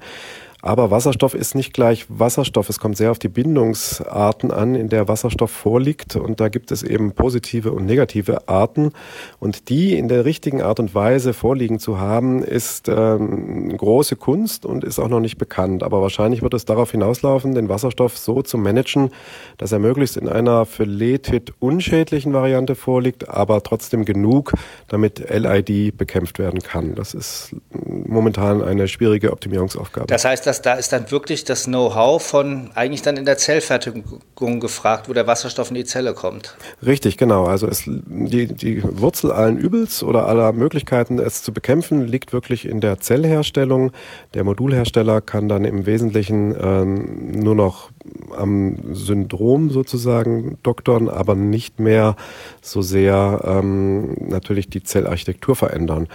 Aber 0.65 0.89
Wasserstoff 0.89 1.35
ist 1.35 1.53
nicht 1.53 1.73
gleich 1.75 2.07
Wasserstoff. 2.09 2.69
Es 2.69 2.79
kommt 2.79 2.97
sehr 2.97 3.11
auf 3.11 3.19
die 3.19 3.27
Bindungsarten 3.27 4.49
an, 4.49 4.73
in 4.73 4.89
der 4.89 5.07
Wasserstoff 5.07 5.51
vorliegt. 5.51 6.15
Und 6.15 6.39
da 6.39 6.49
gibt 6.49 6.71
es 6.71 6.81
eben 6.81 7.11
positive 7.11 7.71
und 7.71 7.85
negative 7.85 8.47
Arten. 8.47 8.91
Und 9.39 9.69
die 9.69 9.95
in 9.95 10.07
der 10.07 10.25
richtigen 10.25 10.63
Art 10.63 10.79
und 10.79 10.95
Weise 10.95 11.33
vorliegen 11.33 11.77
zu 11.77 11.99
haben, 11.99 12.43
ist 12.43 12.89
ähm, 12.89 13.77
große 13.77 14.15
Kunst 14.15 14.65
und 14.65 14.83
ist 14.83 14.97
auch 14.97 15.07
noch 15.07 15.19
nicht 15.19 15.37
bekannt. 15.37 15.83
Aber 15.83 16.01
wahrscheinlich 16.01 16.41
wird 16.41 16.55
es 16.55 16.65
darauf 16.65 16.89
hinauslaufen, 16.89 17.53
den 17.53 17.69
Wasserstoff 17.69 18.17
so 18.17 18.41
zu 18.41 18.57
managen, 18.57 19.11
dass 19.59 19.71
er 19.71 19.77
möglichst 19.77 20.17
in 20.17 20.27
einer 20.27 20.65
für 20.65 20.85
Lethit 20.85 21.53
unschädlichen 21.59 22.33
Variante 22.33 22.73
vorliegt, 22.73 23.29
aber 23.29 23.61
trotzdem 23.61 24.03
genug, 24.03 24.53
damit 24.87 25.29
LID 25.29 25.95
bekämpft 25.95 26.39
werden 26.39 26.61
kann. 26.61 26.95
Das 26.95 27.13
ist 27.13 27.55
momentan 27.71 28.63
eine 28.63 28.87
schwierige 28.87 29.31
Optimierungsaufgabe. 29.31 30.07
Das 30.07 30.25
heißt, 30.25 30.54
dass 30.55 30.61
da 30.61 30.73
ist 30.75 30.93
dann 30.93 31.11
wirklich 31.11 31.43
das 31.43 31.65
Know-how 31.65 32.23
von 32.23 32.69
eigentlich 32.75 33.01
dann 33.01 33.17
in 33.17 33.25
der 33.25 33.37
Zellfertigung 33.37 34.59
gefragt, 34.59 35.09
wo 35.09 35.13
der 35.13 35.27
Wasserstoff 35.27 35.69
in 35.69 35.75
die 35.75 35.83
Zelle 35.83 36.13
kommt. 36.13 36.55
Richtig, 36.85 37.17
genau. 37.17 37.45
Also 37.45 37.67
es, 37.67 37.83
die, 37.85 38.47
die 38.47 38.81
Wurzel 38.83 39.31
allen 39.31 39.57
Übels 39.57 40.01
oder 40.01 40.27
aller 40.27 40.53
Möglichkeiten, 40.53 41.19
es 41.19 41.43
zu 41.43 41.51
bekämpfen, 41.51 42.07
liegt 42.07 42.31
wirklich 42.31 42.65
in 42.65 42.79
der 42.79 42.99
Zellherstellung. 42.99 43.91
Der 44.33 44.43
Modulhersteller 44.43 45.19
kann 45.21 45.49
dann 45.49 45.65
im 45.65 45.85
Wesentlichen 45.85 46.55
ähm, 46.59 47.31
nur 47.31 47.55
noch 47.55 47.89
am 48.35 48.77
Syndrom 48.93 49.71
sozusagen 49.71 50.57
doktern, 50.63 51.09
aber 51.09 51.35
nicht 51.35 51.79
mehr 51.79 52.15
so 52.61 52.81
sehr 52.81 53.41
ähm, 53.43 54.15
natürlich 54.29 54.69
die 54.69 54.83
Zellarchitektur 54.83 55.55
verändern. 55.55 56.07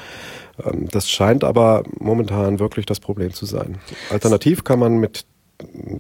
Ähm, 0.65 0.89
das 0.91 1.11
scheint 1.11 1.45
aber 1.45 1.85
momentan 1.99 2.59
wirklich 2.59 2.87
das 2.87 3.01
Problem 3.01 3.33
zu 3.33 3.47
sein. 3.47 3.79
Alternativ 4.11 4.65
kann 4.65 4.79
man 4.79 4.99
mit 4.99 5.25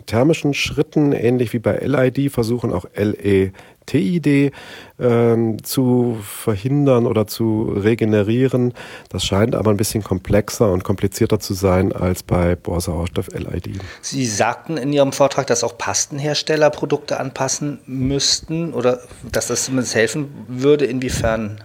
thermischen 0.06 0.54
Schritten, 0.54 1.12
ähnlich 1.12 1.52
wie 1.52 1.58
bei 1.58 1.78
LID, 1.78 2.32
versuchen 2.32 2.72
auch 2.72 2.86
LETID 2.94 4.52
ähm, 4.98 5.62
zu 5.62 6.18
verhindern 6.22 7.06
oder 7.06 7.26
zu 7.26 7.72
regenerieren. 7.76 8.74
Das 9.08 9.24
scheint 9.24 9.54
aber 9.54 9.70
ein 9.70 9.76
bisschen 9.76 10.02
komplexer 10.02 10.72
und 10.72 10.84
komplizierter 10.84 11.40
zu 11.40 11.54
sein 11.54 11.92
als 11.92 12.22
bei 12.22 12.56
Bohrsauerstoff 12.56 13.28
LID. 13.28 13.80
Sie 14.00 14.26
sagten 14.26 14.76
in 14.76 14.92
Ihrem 14.92 15.12
Vortrag, 15.12 15.46
dass 15.46 15.64
auch 15.64 15.76
Pastenhersteller 15.76 16.70
Produkte 16.70 17.20
anpassen 17.20 17.80
müssten 17.86 18.72
oder 18.72 19.00
dass 19.30 19.48
das 19.48 19.64
zumindest 19.64 19.94
helfen 19.94 20.28
würde. 20.48 20.86
Inwiefern? 20.86 21.62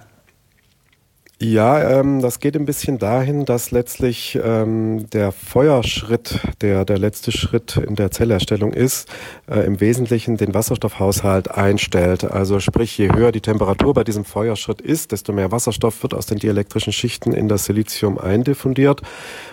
Ja, 1.38 2.00
ähm, 2.00 2.22
das 2.22 2.40
geht 2.40 2.56
ein 2.56 2.64
bisschen 2.64 2.98
dahin, 2.98 3.44
dass 3.44 3.72
letztlich 3.72 4.40
ähm, 4.42 5.10
der 5.10 5.34
Feuerschritt, 5.34 6.40
der 6.62 6.86
der 6.86 6.98
letzte 6.98 7.34
Schritt 7.34 7.76
in 7.76 7.96
der 7.98 8.10
Zellerstellung 8.10 8.72
ist, 8.72 9.10
äh, 9.52 9.60
im 9.66 9.82
Wesentlichen 9.82 10.38
den 10.38 10.54
Wasserstoffhaushalt 10.54 11.52
einstellt. 11.52 12.24
Also 12.24 12.62
sprich, 12.62 12.98
je 12.98 13.12
höher 13.12 13.34
die 13.34 13.42
Temperatur 13.42 13.94
bei 13.94 14.06
diesem 14.06 14.24
Feuerschritt 14.24 14.80
ist, 14.80 15.12
desto 15.12 15.34
mehr 15.34 15.52
Wasserstoff 15.52 16.04
wird 16.04 16.14
aus 16.14 16.26
den 16.26 16.38
dielektrischen 16.38 16.94
Schichten 16.94 17.34
in 17.34 17.50
das 17.50 17.66
Silizium 17.66 18.18
eindiffundiert. 18.18 19.02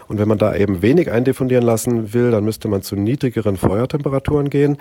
Und 0.07 0.19
wenn 0.19 0.29
man 0.29 0.39
da 0.39 0.55
eben 0.55 0.83
wenig 0.83 1.11
eindiffundieren 1.11 1.65
lassen 1.65 2.12
will, 2.12 2.31
dann 2.31 2.45
müsste 2.45 2.69
man 2.69 2.83
zu 2.83 2.95
niedrigeren 2.95 3.57
Feuertemperaturen 3.57 4.51
gehen. 4.51 4.77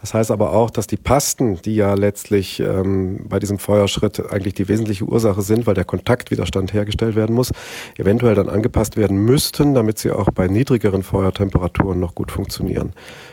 Das 0.00 0.14
heißt 0.14 0.30
aber 0.30 0.52
auch, 0.52 0.70
dass 0.70 0.86
die 0.86 0.96
Pasten, 0.96 1.60
die 1.60 1.76
ja 1.76 1.92
letztlich 1.92 2.60
ähm, 2.60 3.26
bei 3.28 3.40
diesem 3.40 3.58
Feuerschritt 3.58 4.32
eigentlich 4.32 4.54
die 4.54 4.68
wesentliche 4.68 5.04
Ursache 5.04 5.42
sind, 5.42 5.66
weil 5.66 5.74
der 5.74 5.84
Kontakt 5.84 6.30
wieder 6.30 6.45
Widerstand 6.46 6.72
hergestellt 6.72 7.16
werden 7.16 7.34
muss, 7.34 7.52
eventuell 7.98 8.34
dann 8.34 8.48
angepasst 8.48 8.96
werden 8.96 9.18
müssten, 9.18 9.74
damit 9.74 9.98
sie 9.98 10.12
auch 10.12 10.30
bei 10.30 10.46
niedrigeren 10.46 11.02
Feuertemperaturen 11.02 11.98
noch 11.98 12.14
gut 12.14 12.30
funktionieren. 12.30 12.92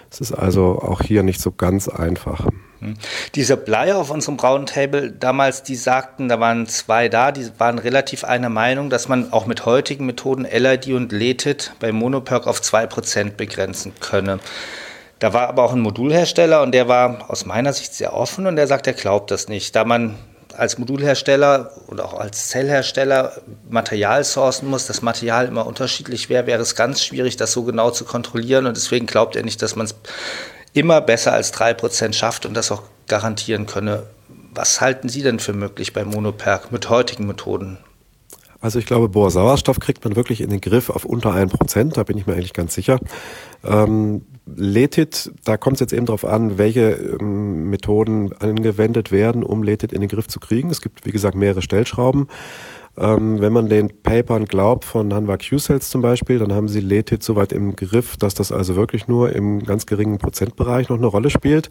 Es 0.10 0.20
ist 0.20 0.32
also 0.32 0.79
auch 0.82 1.01
hier 1.01 1.24
nicht 1.24 1.39
so 1.39 1.51
ganz 1.51 1.88
einfach. 1.88 2.48
Hm. 2.79 2.96
Diese 3.36 3.55
Bleier 3.55 3.98
auf 3.98 4.10
unserem 4.10 4.39
Roundtable 4.39 5.12
damals, 5.12 5.63
die 5.63 5.75
sagten, 5.75 6.27
da 6.27 6.39
waren 6.39 6.67
zwei 6.67 7.08
da, 7.08 7.32
die 7.32 7.48
waren 7.60 7.77
relativ 7.79 8.24
einer 8.24 8.50
Meinung, 8.50 8.89
dass 8.89 9.08
man 9.08 9.32
auch 9.32 9.46
mit 9.46 9.65
heutigen 9.65 10.05
Methoden 10.05 10.46
LID 10.46 10.88
und 10.88 11.12
LETID 11.12 11.74
bei 11.79 11.91
Monoperk 11.91 12.48
auf 12.48 12.62
2% 12.62 13.32
begrenzen 13.32 13.93
könne. 14.00 14.39
Da 15.20 15.34
war 15.34 15.48
aber 15.48 15.63
auch 15.63 15.74
ein 15.74 15.79
Modulhersteller 15.79 16.62
und 16.63 16.74
der 16.74 16.88
war 16.88 17.29
aus 17.29 17.46
meiner 17.46 17.74
Sicht 17.74 17.93
sehr 17.93 18.13
offen 18.13 18.46
und 18.46 18.55
der 18.55 18.67
sagt, 18.67 18.88
er 18.88 18.93
glaubt 18.93 19.32
das 19.32 19.48
nicht. 19.48 19.75
Da 19.75 19.86
man 19.86 20.15
als 20.53 20.77
Modulhersteller 20.77 21.72
oder 21.88 22.05
auch 22.05 22.19
als 22.19 22.50
Zellhersteller 22.50 23.33
Material 23.69 24.24
sourcen 24.24 24.69
muss, 24.69 24.88
das 24.88 25.01
Material 25.01 25.48
immer 25.48 25.65
unterschiedlich 25.65 26.29
wäre, 26.29 26.48
wäre 26.48 26.62
es 26.62 26.75
ganz 26.75 27.03
schwierig, 27.03 27.38
das 27.38 27.51
so 27.51 27.63
genau 27.63 27.91
zu 27.91 28.05
kontrollieren 28.05 28.65
und 28.65 28.77
deswegen 28.77 29.05
glaubt 29.05 29.36
er 29.36 29.43
nicht, 29.43 29.62
dass 29.62 29.75
man 29.75 29.86
es 29.86 29.95
immer 30.74 31.01
besser 31.01 31.33
als 31.33 31.53
3% 31.53 32.13
schafft 32.13 32.45
und 32.45 32.53
das 32.53 32.72
auch 32.72 32.83
garantieren 33.07 33.65
könne. 33.65 34.03
Was 34.53 34.81
halten 34.81 35.10
Sie 35.10 35.22
denn 35.22 35.39
für 35.39 35.53
möglich 35.53 35.93
bei 35.93 36.03
Monoperk 36.03 36.72
mit 36.72 36.89
heutigen 36.89 37.27
Methoden? 37.27 37.77
Also 38.63 38.79
ich 38.79 38.86
glaube, 38.86 39.10
Bohrsauerstoff 39.10 39.82
kriegt 39.82 40.05
man 40.05 40.15
wirklich 40.15 40.39
in 40.39 40.50
den 40.50 40.62
Griff 40.62 40.89
auf 40.89 41.03
unter 41.03 41.36
1%, 41.36 41.96
da 41.96 42.03
bin 42.03 42.17
ich 42.17 42.27
mir 42.27 42.34
eigentlich 42.34 42.53
ganz 42.53 42.74
sicher. 42.74 42.98
Ähm, 43.62 44.22
Letit, 44.46 45.34
da 45.43 45.58
kommt 45.58 45.75
es 45.75 45.79
jetzt 45.82 45.91
eben 45.91 46.05
darauf 46.05 46.24
an, 46.24 46.58
welche 46.58 46.91
ähm, 46.91 47.70
Methoden 47.70 48.32
angewendet 48.32 49.12
werden, 49.12 49.43
um 49.43 49.63
Letit 49.63 49.91
in 49.91 50.00
den 50.00 50.08
Griff 50.08 50.29
zu 50.29 50.39
kriegen. 50.39 50.70
Es 50.70 50.82
gibt, 50.82 51.05
wie 51.05 51.12
gesagt, 51.12 51.36
mehrere 51.36 51.62
Stellschrauben. 51.62 52.27
Ähm, 52.98 53.41
wenn 53.41 53.51
man 53.51 53.67
den 53.67 53.89
Papern 54.01 54.46
glaubt 54.46 54.86
von 54.86 55.13
Hanwha 55.13 55.36
Q-Cells 55.36 55.89
zum 55.89 56.01
Beispiel, 56.01 56.39
dann 56.39 56.53
haben 56.53 56.70
sie 56.70 56.79
Letit 56.79 57.22
so 57.22 57.36
weit 57.36 57.51
im 57.51 57.75
Griff, 57.75 58.15
dass 58.15 58.34
das 58.34 58.53
also 58.53 58.77
wirklich 58.77 59.10
nur 59.10 59.34
im 59.34 59.65
ganz 59.65 59.86
geringen 59.88 60.20
Prozentbereich 60.20 60.88
noch 60.88 60.98
eine 60.98 61.08
Rolle 61.08 61.29
spielt. 61.29 61.67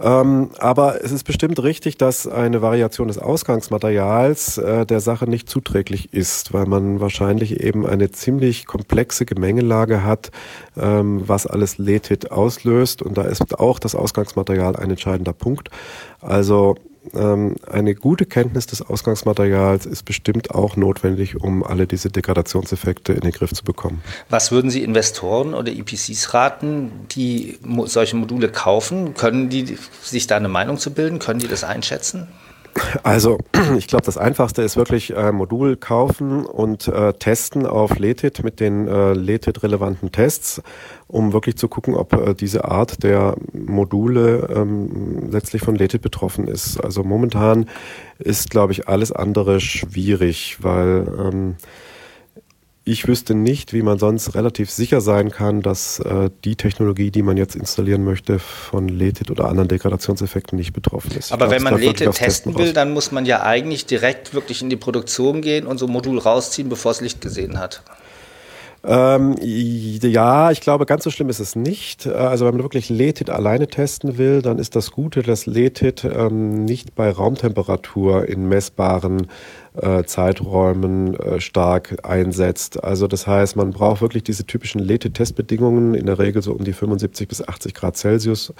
Ähm, 0.00 0.50
aber 0.58 1.04
es 1.04 1.12
ist 1.12 1.24
bestimmt 1.24 1.62
richtig, 1.62 1.96
dass 1.96 2.26
eine 2.26 2.62
Variation 2.62 3.08
des 3.08 3.18
Ausgangsmaterials 3.18 4.58
äh, 4.58 4.86
der 4.86 5.00
Sache 5.00 5.28
nicht 5.28 5.48
zuträglich 5.48 6.12
ist, 6.12 6.52
weil 6.52 6.66
man 6.66 7.00
wahrscheinlich 7.00 7.60
eben 7.60 7.86
eine 7.86 8.10
ziemlich 8.10 8.66
komplexe 8.66 9.24
Gemengelage 9.24 10.02
hat, 10.02 10.30
ähm, 10.76 11.22
was 11.26 11.46
alles 11.46 11.78
Letit 11.78 12.32
auslöst. 12.32 13.02
Und 13.02 13.16
da 13.16 13.22
ist 13.22 13.58
auch 13.58 13.78
das 13.78 13.94
Ausgangsmaterial 13.94 14.76
ein 14.76 14.90
entscheidender 14.90 15.32
Punkt. 15.32 15.70
Also 16.20 16.74
ähm, 17.12 17.56
eine 17.70 17.94
gute 17.94 18.24
Kenntnis 18.26 18.66
des 18.66 18.82
Ausgangsmaterials 18.82 19.86
ist 19.86 20.04
bestimmt 20.04 20.50
auch 20.50 20.76
notwendig, 20.76 21.40
um 21.40 21.62
alle 21.62 21.86
diese 21.86 22.08
Degradationseffekte 22.10 23.12
in 23.12 23.20
den 23.20 23.32
Griff 23.32 23.52
zu 23.52 23.64
bekommen. 23.64 24.02
Was 24.30 24.52
würden 24.52 24.70
Sie 24.70 24.82
Investoren 24.82 25.54
oder 25.54 25.70
EPCs 25.70 26.32
raten, 26.32 26.90
die 27.10 27.58
solche 27.84 28.16
Module 28.16 28.48
kaufen? 28.48 29.14
Können 29.14 29.50
die 29.50 29.76
sich 30.02 30.26
da 30.26 30.36
eine 30.36 30.48
Meinung 30.48 30.78
zu 30.78 30.92
bilden? 30.92 31.18
Können 31.18 31.40
die 31.40 31.48
das 31.48 31.64
einschätzen? 31.64 32.28
Also 33.02 33.38
ich 33.78 33.86
glaube, 33.86 34.04
das 34.04 34.18
Einfachste 34.18 34.62
ist 34.62 34.76
wirklich 34.76 35.14
äh, 35.14 35.32
Modul 35.32 35.76
kaufen 35.76 36.44
und 36.44 36.88
äh, 36.88 37.12
testen 37.14 37.66
auf 37.66 37.98
LETIT 37.98 38.42
mit 38.42 38.60
den 38.60 38.88
äh, 38.88 39.12
LETIT-relevanten 39.12 40.12
Tests, 40.12 40.62
um 41.06 41.32
wirklich 41.32 41.56
zu 41.56 41.68
gucken, 41.68 41.94
ob 41.94 42.12
äh, 42.12 42.34
diese 42.34 42.64
Art 42.64 43.02
der 43.02 43.36
Module 43.52 44.48
ähm, 44.54 45.30
letztlich 45.30 45.62
von 45.62 45.74
LETIT 45.74 46.02
betroffen 46.02 46.48
ist. 46.48 46.78
Also 46.82 47.04
momentan 47.04 47.68
ist, 48.18 48.50
glaube 48.50 48.72
ich, 48.72 48.88
alles 48.88 49.12
andere 49.12 49.60
schwierig, 49.60 50.58
weil 50.60 51.06
ähm, 51.18 51.56
ich 52.86 53.08
wüsste 53.08 53.34
nicht, 53.34 53.72
wie 53.72 53.82
man 53.82 53.98
sonst 53.98 54.34
relativ 54.34 54.70
sicher 54.70 55.00
sein 55.00 55.30
kann, 55.30 55.62
dass 55.62 56.00
äh, 56.00 56.28
die 56.44 56.54
Technologie, 56.54 57.10
die 57.10 57.22
man 57.22 57.38
jetzt 57.38 57.56
installieren 57.56 58.04
möchte, 58.04 58.38
von 58.38 58.88
LETIT 58.88 59.30
oder 59.30 59.46
anderen 59.46 59.68
Degradationseffekten 59.68 60.58
nicht 60.58 60.74
betroffen 60.74 61.12
ist. 61.16 61.32
Aber 61.32 61.46
glaub, 61.46 61.56
wenn 61.56 61.62
man 61.62 61.80
LETIT 61.80 62.12
testen 62.12 62.56
will, 62.58 62.74
dann 62.74 62.92
muss 62.92 63.10
man 63.10 63.24
ja 63.24 63.42
eigentlich 63.42 63.86
direkt 63.86 64.34
wirklich 64.34 64.60
in 64.60 64.68
die 64.68 64.76
Produktion 64.76 65.40
gehen 65.40 65.66
und 65.66 65.78
so 65.78 65.86
ein 65.86 65.92
Modul 65.92 66.18
rausziehen, 66.18 66.68
bevor 66.68 66.92
es 66.92 67.00
Licht 67.00 67.22
gesehen 67.22 67.58
hat. 67.58 67.82
Ähm, 68.86 69.36
ja, 69.40 70.50
ich 70.50 70.60
glaube, 70.60 70.84
ganz 70.84 71.04
so 71.04 71.10
schlimm 71.10 71.30
ist 71.30 71.40
es 71.40 71.56
nicht. 71.56 72.04
Äh, 72.04 72.10
also 72.10 72.44
wenn 72.44 72.54
man 72.54 72.64
wirklich 72.64 72.90
Letit 72.90 73.30
alleine 73.30 73.66
testen 73.66 74.18
will, 74.18 74.42
dann 74.42 74.58
ist 74.58 74.76
das 74.76 74.90
Gute, 74.90 75.22
dass 75.22 75.46
Letit 75.46 76.04
ähm, 76.04 76.64
nicht 76.66 76.94
bei 76.94 77.10
Raumtemperatur 77.10 78.28
in 78.28 78.46
messbaren 78.46 79.28
äh, 79.80 80.04
Zeiträumen 80.04 81.14
äh, 81.14 81.40
stark 81.40 81.96
einsetzt. 82.04 82.84
Also 82.84 83.06
das 83.06 83.26
heißt, 83.26 83.56
man 83.56 83.70
braucht 83.70 84.02
wirklich 84.02 84.22
diese 84.22 84.44
typischen 84.44 84.80
Letit-Testbedingungen, 84.80 85.94
in 85.94 86.04
der 86.04 86.18
Regel 86.18 86.42
so 86.42 86.52
um 86.52 86.62
die 86.62 86.74
75 86.74 87.26
bis 87.26 87.46
80 87.46 87.72
Grad 87.72 87.96
Celsius 87.96 88.52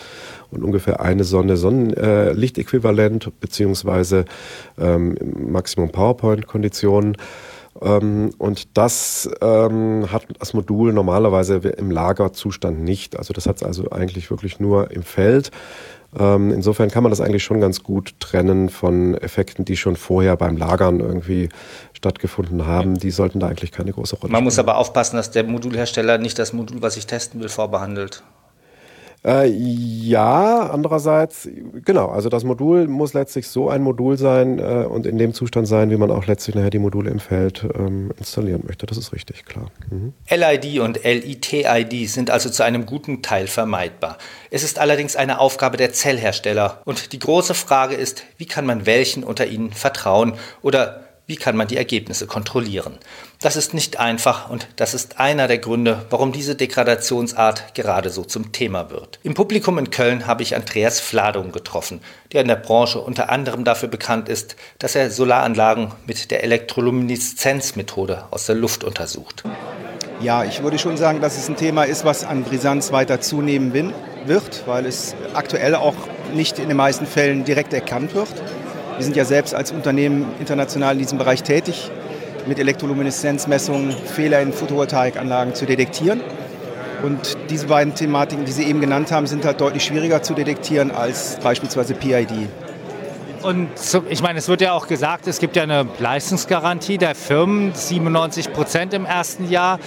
und 0.51 0.65
ungefähr 0.65 1.01
eine 1.01 1.25
Sonne 1.25 1.59
Sonnenlichtäquivalent 1.59 3.27
äh, 3.27 3.31
beziehungsweise 3.41 4.25
ähm, 4.79 5.17
Maximum 5.39 5.91
PowerPoint-Konditionen. 5.91 7.17
Ähm, 7.85 8.31
und 8.39 8.77
das 8.77 9.29
ähm, 9.43 10.11
hat 10.11 10.27
das 10.39 10.55
Modul 10.55 10.93
normalerweise 10.93 11.57
im 11.57 11.91
Lagerzustand 11.91 12.83
nicht. 12.83 13.17
Also 13.19 13.35
das 13.35 13.47
hat 13.47 13.57
es 13.57 13.63
also 13.63 13.91
eigentlich 13.91 14.31
wirklich 14.31 14.59
nur 14.59 14.91
im 14.91 15.03
Feld. 15.03 15.51
Ähm, 16.19 16.53
insofern 16.53 16.91
kann 16.91 17.03
man 17.03 17.11
das 17.11 17.21
eigentlich 17.21 17.43
schon 17.43 17.61
ganz 17.61 17.83
gut 17.83 18.15
trennen 18.21 18.69
von 18.69 19.15
Effekten, 19.15 19.65
die 19.65 19.77
schon 19.77 19.97
vorher 19.97 20.37
beim 20.37 20.57
Lagern 20.57 21.01
irgendwie 21.01 21.49
stattgefunden 21.93 22.67
haben. 22.67 22.95
Die 22.99 23.11
sollten 23.11 23.41
da 23.41 23.49
eigentlich 23.49 23.73
keine 23.73 23.93
große 23.93 24.17
Rolle 24.17 24.21
spielen. 24.21 24.33
Man 24.33 24.45
muss 24.45 24.59
aber 24.59 24.79
aufpassen, 24.79 25.17
dass 25.17 25.31
der 25.31 25.45
Modulhersteller 25.45 26.19
nicht 26.19 26.39
das 26.39 26.53
Modul, 26.53 26.81
was 26.83 26.97
ich 26.97 27.07
testen 27.07 27.41
will, 27.41 27.49
vorbehandelt. 27.49 28.23
Äh, 29.27 29.49
ja, 29.49 30.69
andererseits, 30.71 31.49
genau, 31.85 32.09
also 32.09 32.29
das 32.29 32.45
Modul 32.45 32.89
muss 32.89 33.15
letztlich 33.15 33.49
so 33.49 33.71
ein 33.71 33.83
Modul 33.83 34.19
sein 34.19 34.59
äh, 34.59 34.85
und 34.87 35.07
in 35.07 35.17
dem 35.17 35.33
Zustand 35.33 35.67
sein, 35.67 35.91
wie 35.91 35.97
man 35.97 36.11
auch 36.11 36.27
letztlich 36.27 36.55
nachher 36.55 36.69
die 36.69 36.79
Module 36.79 37.11
im 37.11 37.21
Feld 37.21 37.67
ähm, 37.75 38.13
installieren 38.19 38.65
möchte. 38.67 38.85
Das 38.85 38.99
ist 38.99 39.15
richtig, 39.15 39.47
klar. 39.47 39.71
Mhm. 39.91 40.13
LID 40.29 40.81
und 40.81 41.03
LITID 41.05 42.09
sind 42.09 42.31
also 42.31 42.51
zu 42.51 42.65
einem 42.65 42.85
guten 42.85 43.23
Teil 43.23 43.47
vermeidbar. 43.47 44.19
Es 44.51 44.63
ist 44.63 44.79
allerdings 44.79 45.17
eine 45.17 45.41
Aufgabe 45.41 45.79
der 45.79 45.93
Zellhersteller 45.93 46.83
und 46.85 47.13
die 47.13 47.19
große 47.19 47.55
Frage 47.55 47.95
ist, 47.95 48.25
wie 48.37 48.47
kann 48.47 48.67
man 48.67 48.85
welchen 48.85 49.25
unter 49.25 49.47
ihnen 49.47 49.73
vertrauen 49.73 50.35
oder 50.61 51.01
wie 51.27 51.37
kann 51.37 51.57
man 51.57 51.67
die 51.67 51.79
Ergebnisse 51.79 52.27
kontrollieren? 52.27 52.99
Das 53.45 53.57
ist 53.57 53.75
nicht 53.75 54.01
einfach 54.01 54.49
und 54.49 54.69
das 54.77 54.95
ist 54.95 55.21
einer 55.21 55.49
der 55.49 55.59
Gründe, 55.59 56.07
warum 56.09 56.33
diese 56.33 56.55
Degradationsart 56.55 57.75
gerade 57.75 58.09
so 58.09 58.25
zum 58.25 58.53
Thema 58.53 58.89
wird. 58.89 59.19
Im 59.23 59.35
Publikum 59.35 59.77
in 59.77 59.91
Köln 59.91 60.27
habe 60.27 60.43
ich 60.43 60.57
Andreas 60.57 60.99
Fladung 60.99 61.53
getroffen, 61.53 62.01
der 62.33 62.41
in 62.41 62.49
der 62.49 62.57
Branche 62.57 63.03
unter 63.03 63.29
anderem 63.29 63.65
dafür 63.65 63.91
bekannt 63.91 64.31
ist, 64.31 64.57
dass 64.79 64.95
er 64.95 65.11
Solaranlagen 65.11 65.93
mit 66.07 66.31
der 66.31 66.43
Elektrolumineszenzmethode 66.43 68.25
aus 68.31 68.47
der 68.47 68.55
Luft 68.55 68.83
untersucht. 68.83 69.45
Ja, 70.21 70.45
ich 70.45 70.63
würde 70.63 70.79
schon 70.79 70.97
sagen, 70.97 71.21
dass 71.21 71.37
es 71.37 71.47
ein 71.47 71.57
Thema 71.57 71.85
ist, 71.85 72.07
was 72.07 72.25
an 72.25 72.45
Brisanz 72.45 72.93
weiter 72.93 73.21
zunehmen 73.21 73.93
wird, 74.25 74.63
weil 74.65 74.87
es 74.87 75.15
aktuell 75.35 75.75
auch 75.75 75.97
nicht 76.33 76.59
in 76.59 76.69
den 76.69 76.79
meisten 76.79 77.05
Fällen 77.05 77.45
direkt 77.45 77.75
erkannt 77.75 78.15
wird. 78.15 78.33
Wir 78.97 79.05
sind 79.05 79.17
ja 79.17 79.27
selbst 79.27 79.55
als 79.55 79.71
Unternehmen 79.71 80.25
international 80.41 80.95
in 80.95 81.01
diesem 81.01 81.19
Bereich 81.19 81.43
tätig, 81.43 81.91
mit 82.47 82.59
Elektrolumineszenzmessungen 82.59 83.93
Fehler 83.93 84.41
in 84.41 84.53
Photovoltaikanlagen 84.53 85.55
zu 85.55 85.67
detektieren. 85.67 86.21
Und 87.03 87.37
diese 87.51 87.67
beiden 87.67 87.95
Thematiken, 87.95 88.45
die 88.45 88.53
Sie 88.53 88.65
eben 88.65 88.81
genannt 88.81 89.13
haben, 89.13 89.27
sind 89.27 89.45
halt 89.45 89.61
deutlich 89.61 89.85
schwieriger 89.85 90.23
zu 90.23 90.33
detektieren 90.35 90.91
als 90.91 91.39
beispielsweise 91.43 91.95
PID. 91.95 92.49
Und 93.43 93.69
ich 94.09 94.23
meine, 94.23 94.39
es 94.39 94.49
wird 94.49 94.63
ja 94.63 94.73
auch 94.73 94.87
gesagt, 94.87 95.27
es 95.27 95.39
gibt 95.39 95.55
ja 95.55 95.65
eine 95.65 95.87
Leistungsgarantie 95.99 96.97
der 96.97 97.15
Firmen, 97.15 97.75
97 97.75 98.55
Prozent 98.55 98.95
im 98.95 99.05
ersten 99.05 99.51
Jahr. 99.51 99.79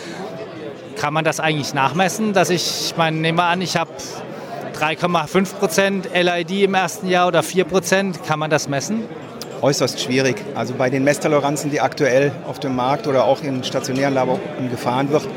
Kann 0.95 1.11
man 1.11 1.25
das 1.25 1.39
eigentlich 1.39 1.73
nachmessen? 1.73 2.33
Dass 2.33 2.51
ich, 2.51 2.91
ich 2.91 2.97
meine, 2.97 3.17
nehme 3.17 3.41
an, 3.41 3.61
ich 3.61 3.75
habe 3.75 3.89
3,5 4.79 5.55
Prozent 5.55 6.09
LID 6.13 6.65
im 6.65 6.75
ersten 6.75 7.07
Jahr 7.09 7.27
oder 7.27 7.41
4 7.41 7.65
Prozent. 7.65 8.23
Kann 8.27 8.37
man 8.37 8.51
das 8.51 8.69
messen? 8.69 9.05
Äußerst 9.61 9.99
schwierig. 9.99 10.37
Also 10.55 10.73
bei 10.75 10.89
den 10.89 11.03
Messtoleranzen, 11.03 11.71
die 11.71 11.81
aktuell 11.81 12.31
auf 12.47 12.59
dem 12.59 12.75
Markt 12.75 13.07
oder 13.07 13.23
auch 13.23 13.41
in 13.41 13.63
stationären 13.63 14.13
Labor 14.13 14.39
gefahren 14.69 15.09
wird, 15.09 15.27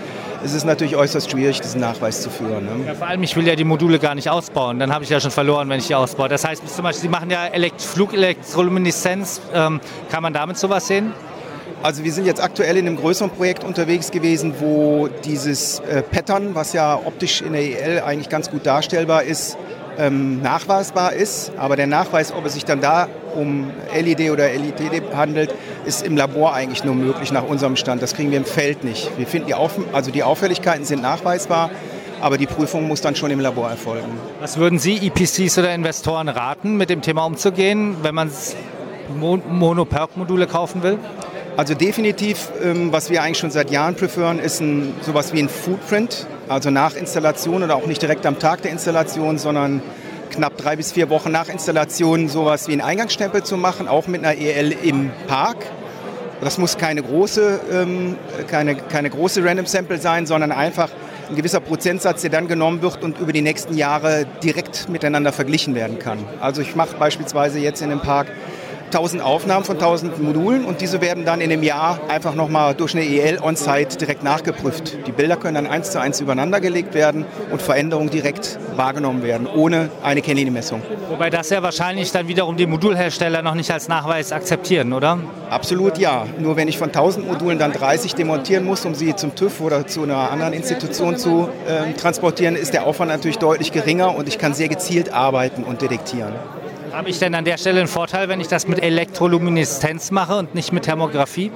ist 0.44 0.54
es 0.54 0.64
natürlich 0.64 0.96
äußerst 0.96 1.30
schwierig, 1.30 1.60
diesen 1.60 1.80
Nachweis 1.80 2.22
zu 2.22 2.30
führen. 2.30 2.64
Ne? 2.64 2.86
Ja, 2.86 2.94
vor 2.94 3.06
allem, 3.06 3.22
ich 3.22 3.36
will 3.36 3.46
ja 3.46 3.56
die 3.56 3.64
Module 3.64 3.98
gar 3.98 4.14
nicht 4.14 4.30
ausbauen. 4.30 4.78
Dann 4.78 4.92
habe 4.92 5.04
ich 5.04 5.10
ja 5.10 5.20
schon 5.20 5.30
verloren, 5.30 5.68
wenn 5.68 5.80
ich 5.80 5.86
die 5.86 5.94
ausbaue. 5.94 6.28
Das 6.28 6.46
heißt, 6.46 6.68
zum 6.68 6.82
Beispiel, 6.82 7.02
Sie 7.02 7.08
machen 7.08 7.30
ja 7.30 7.46
Elekt 7.46 7.80
Flugelektrolumineszenz. 7.82 9.40
Ähm, 9.54 9.80
kann 10.10 10.22
man 10.22 10.32
damit 10.32 10.56
sowas 10.58 10.86
sehen? 10.86 11.12
Also 11.82 12.04
wir 12.04 12.12
sind 12.12 12.26
jetzt 12.26 12.42
aktuell 12.42 12.76
in 12.76 12.86
einem 12.86 12.96
größeren 12.96 13.30
Projekt 13.30 13.64
unterwegs 13.64 14.10
gewesen, 14.10 14.54
wo 14.58 15.08
dieses 15.24 15.80
äh, 15.80 16.02
Pattern, 16.02 16.54
was 16.54 16.74
ja 16.74 16.94
optisch 16.94 17.40
in 17.40 17.54
der 17.54 17.62
EL 17.62 18.02
eigentlich 18.02 18.28
ganz 18.28 18.50
gut 18.50 18.66
darstellbar 18.66 19.22
ist, 19.22 19.56
ähm, 20.00 20.40
nachweisbar 20.42 21.12
ist. 21.12 21.52
Aber 21.56 21.76
der 21.76 21.86
Nachweis, 21.86 22.32
ob 22.32 22.46
es 22.46 22.54
sich 22.54 22.64
dann 22.64 22.80
da 22.80 23.08
um 23.36 23.70
LED 23.94 24.30
oder 24.30 24.48
LED 24.48 25.02
handelt, 25.14 25.54
ist 25.84 26.02
im 26.02 26.16
Labor 26.16 26.54
eigentlich 26.54 26.84
nur 26.84 26.94
möglich 26.94 27.32
nach 27.32 27.44
unserem 27.44 27.76
Stand. 27.76 28.02
Das 28.02 28.14
kriegen 28.14 28.30
wir 28.30 28.38
im 28.38 28.44
Feld 28.44 28.82
nicht. 28.82 29.10
Wir 29.18 29.26
finden 29.26 29.48
die, 29.48 29.54
Auf 29.54 29.72
also 29.92 30.10
die 30.10 30.22
Auffälligkeiten 30.22 30.84
sind 30.84 31.02
nachweisbar, 31.02 31.70
aber 32.20 32.38
die 32.38 32.46
Prüfung 32.46 32.88
muss 32.88 33.00
dann 33.00 33.14
schon 33.14 33.30
im 33.30 33.40
Labor 33.40 33.70
erfolgen. 33.70 34.08
Was 34.40 34.56
würden 34.56 34.78
Sie 34.78 34.96
EPCs 34.96 35.58
oder 35.58 35.74
Investoren 35.74 36.28
raten, 36.28 36.76
mit 36.76 36.90
dem 36.90 37.02
Thema 37.02 37.24
umzugehen, 37.24 37.96
wenn 38.02 38.14
man 38.14 38.30
Mono-Perk-Module 39.18 40.46
kaufen 40.46 40.82
will? 40.82 40.98
Also 41.56 41.74
definitiv, 41.74 42.48
ähm, 42.62 42.92
was 42.92 43.10
wir 43.10 43.22
eigentlich 43.22 43.38
schon 43.38 43.50
seit 43.50 43.70
Jahren 43.70 43.94
preferen, 43.94 44.38
ist 44.38 44.60
ein, 44.60 44.94
sowas 45.02 45.32
wie 45.32 45.40
ein 45.40 45.48
Footprint. 45.48 46.26
Also 46.48 46.70
nach 46.70 46.94
Installation 46.94 47.62
oder 47.62 47.76
auch 47.76 47.86
nicht 47.86 48.00
direkt 48.02 48.24
am 48.26 48.38
Tag 48.38 48.62
der 48.62 48.70
Installation, 48.70 49.38
sondern 49.38 49.82
knapp 50.30 50.56
drei 50.56 50.76
bis 50.76 50.92
vier 50.92 51.10
Wochen 51.10 51.30
nach 51.30 51.48
Installation 51.48 52.28
sowas 52.28 52.68
wie 52.68 52.72
einen 52.72 52.80
Eingangsstempel 52.80 53.42
zu 53.42 53.56
machen, 53.56 53.88
auch 53.88 54.06
mit 54.06 54.24
einer 54.24 54.38
EL 54.40 54.72
im 54.82 55.10
Park. 55.26 55.58
Das 56.40 56.56
muss 56.56 56.78
keine 56.78 57.02
große, 57.02 57.60
ähm, 57.72 58.16
keine, 58.46 58.76
keine 58.76 59.10
große 59.10 59.44
Random 59.44 59.66
Sample 59.66 59.98
sein, 59.98 60.26
sondern 60.26 60.52
einfach 60.52 60.88
ein 61.28 61.36
gewisser 61.36 61.60
Prozentsatz, 61.60 62.22
der 62.22 62.30
dann 62.30 62.48
genommen 62.48 62.80
wird 62.82 63.02
und 63.02 63.18
über 63.18 63.32
die 63.32 63.42
nächsten 63.42 63.76
Jahre 63.76 64.26
direkt 64.42 64.88
miteinander 64.88 65.32
verglichen 65.32 65.74
werden 65.74 65.98
kann. 65.98 66.18
Also 66.40 66.62
ich 66.62 66.74
mache 66.74 66.96
beispielsweise 66.96 67.58
jetzt 67.58 67.82
in 67.82 67.90
dem 67.90 68.00
Park 68.00 68.28
1000 68.90 69.22
Aufnahmen 69.22 69.64
von 69.64 69.76
1000 69.76 70.20
Modulen 70.20 70.64
und 70.64 70.80
diese 70.80 71.00
werden 71.00 71.24
dann 71.24 71.40
in 71.40 71.52
einem 71.52 71.62
Jahr 71.62 72.00
einfach 72.08 72.34
nochmal 72.34 72.74
durch 72.74 72.94
eine 72.94 73.04
EL 73.04 73.40
on-site 73.40 73.96
direkt 73.98 74.24
nachgeprüft. 74.24 75.06
Die 75.06 75.12
Bilder 75.12 75.36
können 75.36 75.54
dann 75.54 75.66
eins 75.66 75.92
zu 75.92 76.00
eins 76.00 76.20
übereinander 76.20 76.60
gelegt 76.60 76.94
werden 76.94 77.24
und 77.52 77.62
Veränderungen 77.62 78.10
direkt 78.10 78.58
wahrgenommen 78.76 79.22
werden, 79.22 79.46
ohne 79.46 79.90
eine 80.02 80.22
Kennedy-Messung. 80.22 80.82
Wobei 81.08 81.30
das 81.30 81.50
ja 81.50 81.62
wahrscheinlich 81.62 82.10
dann 82.10 82.28
wiederum 82.28 82.56
die 82.56 82.66
Modulhersteller 82.66 83.42
noch 83.42 83.54
nicht 83.54 83.70
als 83.70 83.88
Nachweis 83.88 84.32
akzeptieren, 84.32 84.92
oder? 84.92 85.18
Absolut 85.50 85.98
ja. 85.98 86.26
Nur 86.38 86.56
wenn 86.56 86.68
ich 86.68 86.78
von 86.78 86.88
1000 86.88 87.26
Modulen 87.26 87.58
dann 87.58 87.72
30 87.72 88.14
demontieren 88.14 88.64
muss, 88.64 88.84
um 88.84 88.94
sie 88.94 89.14
zum 89.14 89.34
TÜV 89.34 89.60
oder 89.60 89.86
zu 89.86 90.02
einer 90.02 90.30
anderen 90.30 90.52
Institution 90.52 91.16
zu 91.16 91.48
äh, 91.66 91.92
transportieren, 91.94 92.56
ist 92.56 92.74
der 92.74 92.86
Aufwand 92.86 93.10
natürlich 93.10 93.38
deutlich 93.38 93.72
geringer 93.72 94.14
und 94.14 94.28
ich 94.28 94.38
kann 94.38 94.54
sehr 94.54 94.68
gezielt 94.68 95.12
arbeiten 95.12 95.64
und 95.64 95.82
detektieren. 95.82 96.32
Habe 96.92 97.08
ich 97.08 97.18
denn 97.18 97.34
an 97.34 97.44
der 97.44 97.56
Stelle 97.56 97.78
einen 97.78 97.88
Vorteil, 97.88 98.28
wenn 98.28 98.40
ich 98.40 98.48
das 98.48 98.66
mit 98.66 98.82
Elektrolumineszenz 98.82 100.10
mache 100.10 100.36
und 100.36 100.54
nicht 100.54 100.72
mit 100.72 100.84
Thermografie? 100.84 101.52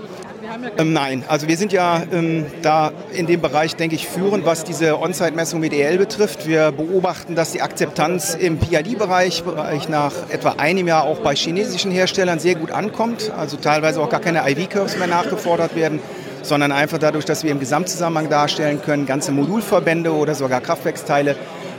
Ähm, 0.79 0.93
nein, 0.93 1.25
also 1.27 1.49
wir 1.49 1.57
sind 1.57 1.73
ja 1.73 2.03
ähm, 2.13 2.47
da 2.63 2.93
in 3.13 3.27
dem 3.27 3.41
Bereich, 3.41 3.75
denke 3.75 3.97
ich, 3.97 4.07
führend, 4.07 4.47
was 4.47 4.63
diese 4.63 5.01
On-Site-Messung 5.01 5.59
mit 5.59 5.73
EL 5.73 5.99
betrifft. 5.99 6.47
Wir 6.47 6.71
beobachten, 6.71 7.35
dass 7.35 7.53
die 7.53 7.63
Akzeptanz 7.63 8.35
im 8.35 8.59
PID-Bereich 8.59 9.43
Bereich 9.43 9.89
nach 9.89 10.13
etwa 10.31 10.51
einem 10.59 10.87
Jahr 10.87 11.05
auch 11.05 11.19
bei 11.19 11.35
chinesischen 11.35 11.91
Herstellern 11.91 12.39
sehr 12.39 12.55
gut 12.55 12.71
ankommt. 12.71 13.33
Also 13.37 13.57
teilweise 13.57 14.01
auch 14.01 14.09
gar 14.09 14.21
keine 14.21 14.49
IV-Curves 14.49 14.97
mehr 14.99 15.09
nachgefordert 15.09 15.75
werden, 15.75 16.01
sondern 16.43 16.71
einfach 16.71 16.99
dadurch, 16.99 17.25
dass 17.25 17.43
wir 17.43 17.51
im 17.51 17.59
Gesamtzusammenhang 17.59 18.29
darstellen 18.29 18.81
können, 18.83 19.07
ganze 19.07 19.33
Modulverbände 19.33 20.13
oder 20.13 20.35
sogar 20.35 20.61
Kraftwerksteile 20.61 21.37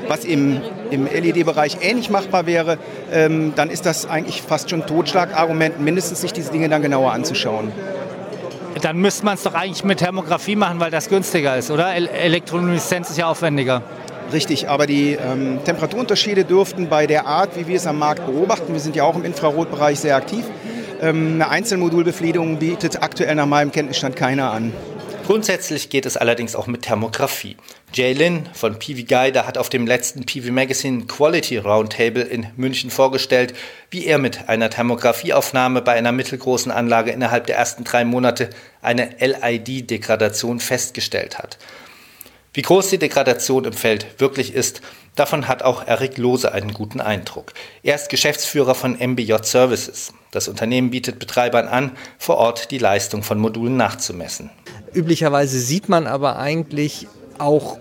was 0.08 0.26
im, 0.26 0.62
im 0.92 1.06
LED-Bereich 1.06 1.78
ähnlich 1.82 2.10
machbar 2.10 2.46
wäre, 2.46 2.78
ähm, 3.12 3.54
dann 3.56 3.70
ist 3.70 3.86
das 3.86 4.10
eigentlich 4.10 4.42
fast 4.42 4.70
schon 4.70 4.86
Totschlagargument, 4.86 5.80
mindestens 5.80 6.22
sich 6.22 6.34
diese 6.34 6.52
Dinge 6.52 6.70
dann 6.70 6.82
genauer 6.82 7.12
anzuschauen. 7.12 7.72
Dann 8.82 8.98
müsste 8.98 9.26
man 9.26 9.36
es 9.36 9.44
doch 9.44 9.54
eigentlich 9.54 9.84
mit 9.84 10.00
Thermografie 10.00 10.56
machen, 10.56 10.80
weil 10.80 10.92
das 10.92 11.10
günstiger 11.10 11.58
ist, 11.58 11.72
oder? 11.72 11.96
Elektrolumineszenz 11.96 13.10
ist 13.10 13.18
ja 13.18 13.28
aufwendiger. 13.28 13.82
Richtig, 14.34 14.70
aber 14.70 14.86
die 14.88 15.14
ähm, 15.14 15.60
Temperaturunterschiede 15.64 16.46
dürften 16.46 16.90
bei 16.90 17.08
der 17.08 17.26
Art, 17.26 17.58
wie 17.58 17.68
wir 17.68 17.76
es 17.76 17.88
am 17.88 18.00
Markt 18.00 18.26
beobachten, 18.26 18.74
wir 18.74 18.80
sind 18.80 18.96
ja 18.96 19.04
auch 19.04 19.16
im 19.16 19.24
Infrarotbereich 19.24 20.00
sehr 20.00 20.16
aktiv, 20.16 20.46
ähm, 21.02 21.34
eine 21.36 21.50
Einzelmodulbefriedung 21.50 22.58
bietet 22.58 23.04
aktuell 23.04 23.36
nach 23.36 23.46
meinem 23.46 23.72
Kenntnisstand 23.72 24.16
keiner 24.16 24.52
an. 24.52 24.74
Grundsätzlich 25.26 25.90
geht 25.90 26.06
es 26.06 26.18
allerdings 26.18 26.56
auch 26.56 26.68
mit 26.68 26.84
Thermografie. 26.84 27.58
Jay 27.92 28.14
Lin 28.14 28.48
von 28.54 28.78
PV 28.78 29.08
Guide 29.08 29.48
hat 29.48 29.58
auf 29.58 29.70
dem 29.70 29.88
letzten 29.88 30.24
PV 30.24 30.52
Magazine 30.52 31.06
Quality 31.06 31.58
Roundtable 31.58 32.22
in 32.22 32.46
München 32.58 32.92
vorgestellt, 32.92 33.56
wie 33.90 34.06
er 34.06 34.20
mit 34.20 34.50
einer 34.50 34.70
Thermografieaufnahme 34.70 35.82
bei 35.82 35.94
einer 35.94 36.12
mittelgroßen 36.12 36.72
Anlage 36.72 37.10
innerhalb 37.10 37.48
der 37.48 37.58
ersten 37.58 37.84
drei 37.84 38.06
Monate 38.06 38.52
eine 38.84 39.16
LID-Degradation 39.20 40.60
festgestellt 40.60 41.40
hat. 41.40 41.58
Wie 42.54 42.62
groß 42.62 42.92
die 42.92 43.00
Degradation 43.00 43.66
im 43.66 43.74
Feld 43.74 44.06
wirklich 44.20 44.54
ist, 44.54 44.82
davon 45.16 45.48
hat 45.48 45.64
auch 45.64 45.88
Eric 45.88 46.20
Lose 46.20 46.54
einen 46.54 46.72
guten 46.72 47.02
Eindruck. 47.02 47.52
Er 47.82 47.96
ist 47.96 48.10
Geschäftsführer 48.10 48.76
von 48.76 48.94
MBJ 48.94 49.38
Services. 49.42 50.14
Das 50.30 50.48
Unternehmen 50.48 50.92
bietet 50.92 51.18
Betreibern 51.18 51.68
an, 51.68 51.98
vor 52.20 52.38
Ort 52.38 52.70
die 52.70 52.78
Leistung 52.78 53.24
von 53.24 53.40
Modulen 53.40 53.76
nachzumessen. 53.76 54.52
Üblicherweise 54.96 55.60
sieht 55.60 55.90
man 55.90 56.08
aber 56.08 56.38
eigentlich 56.40 57.08
auch 57.38 57.78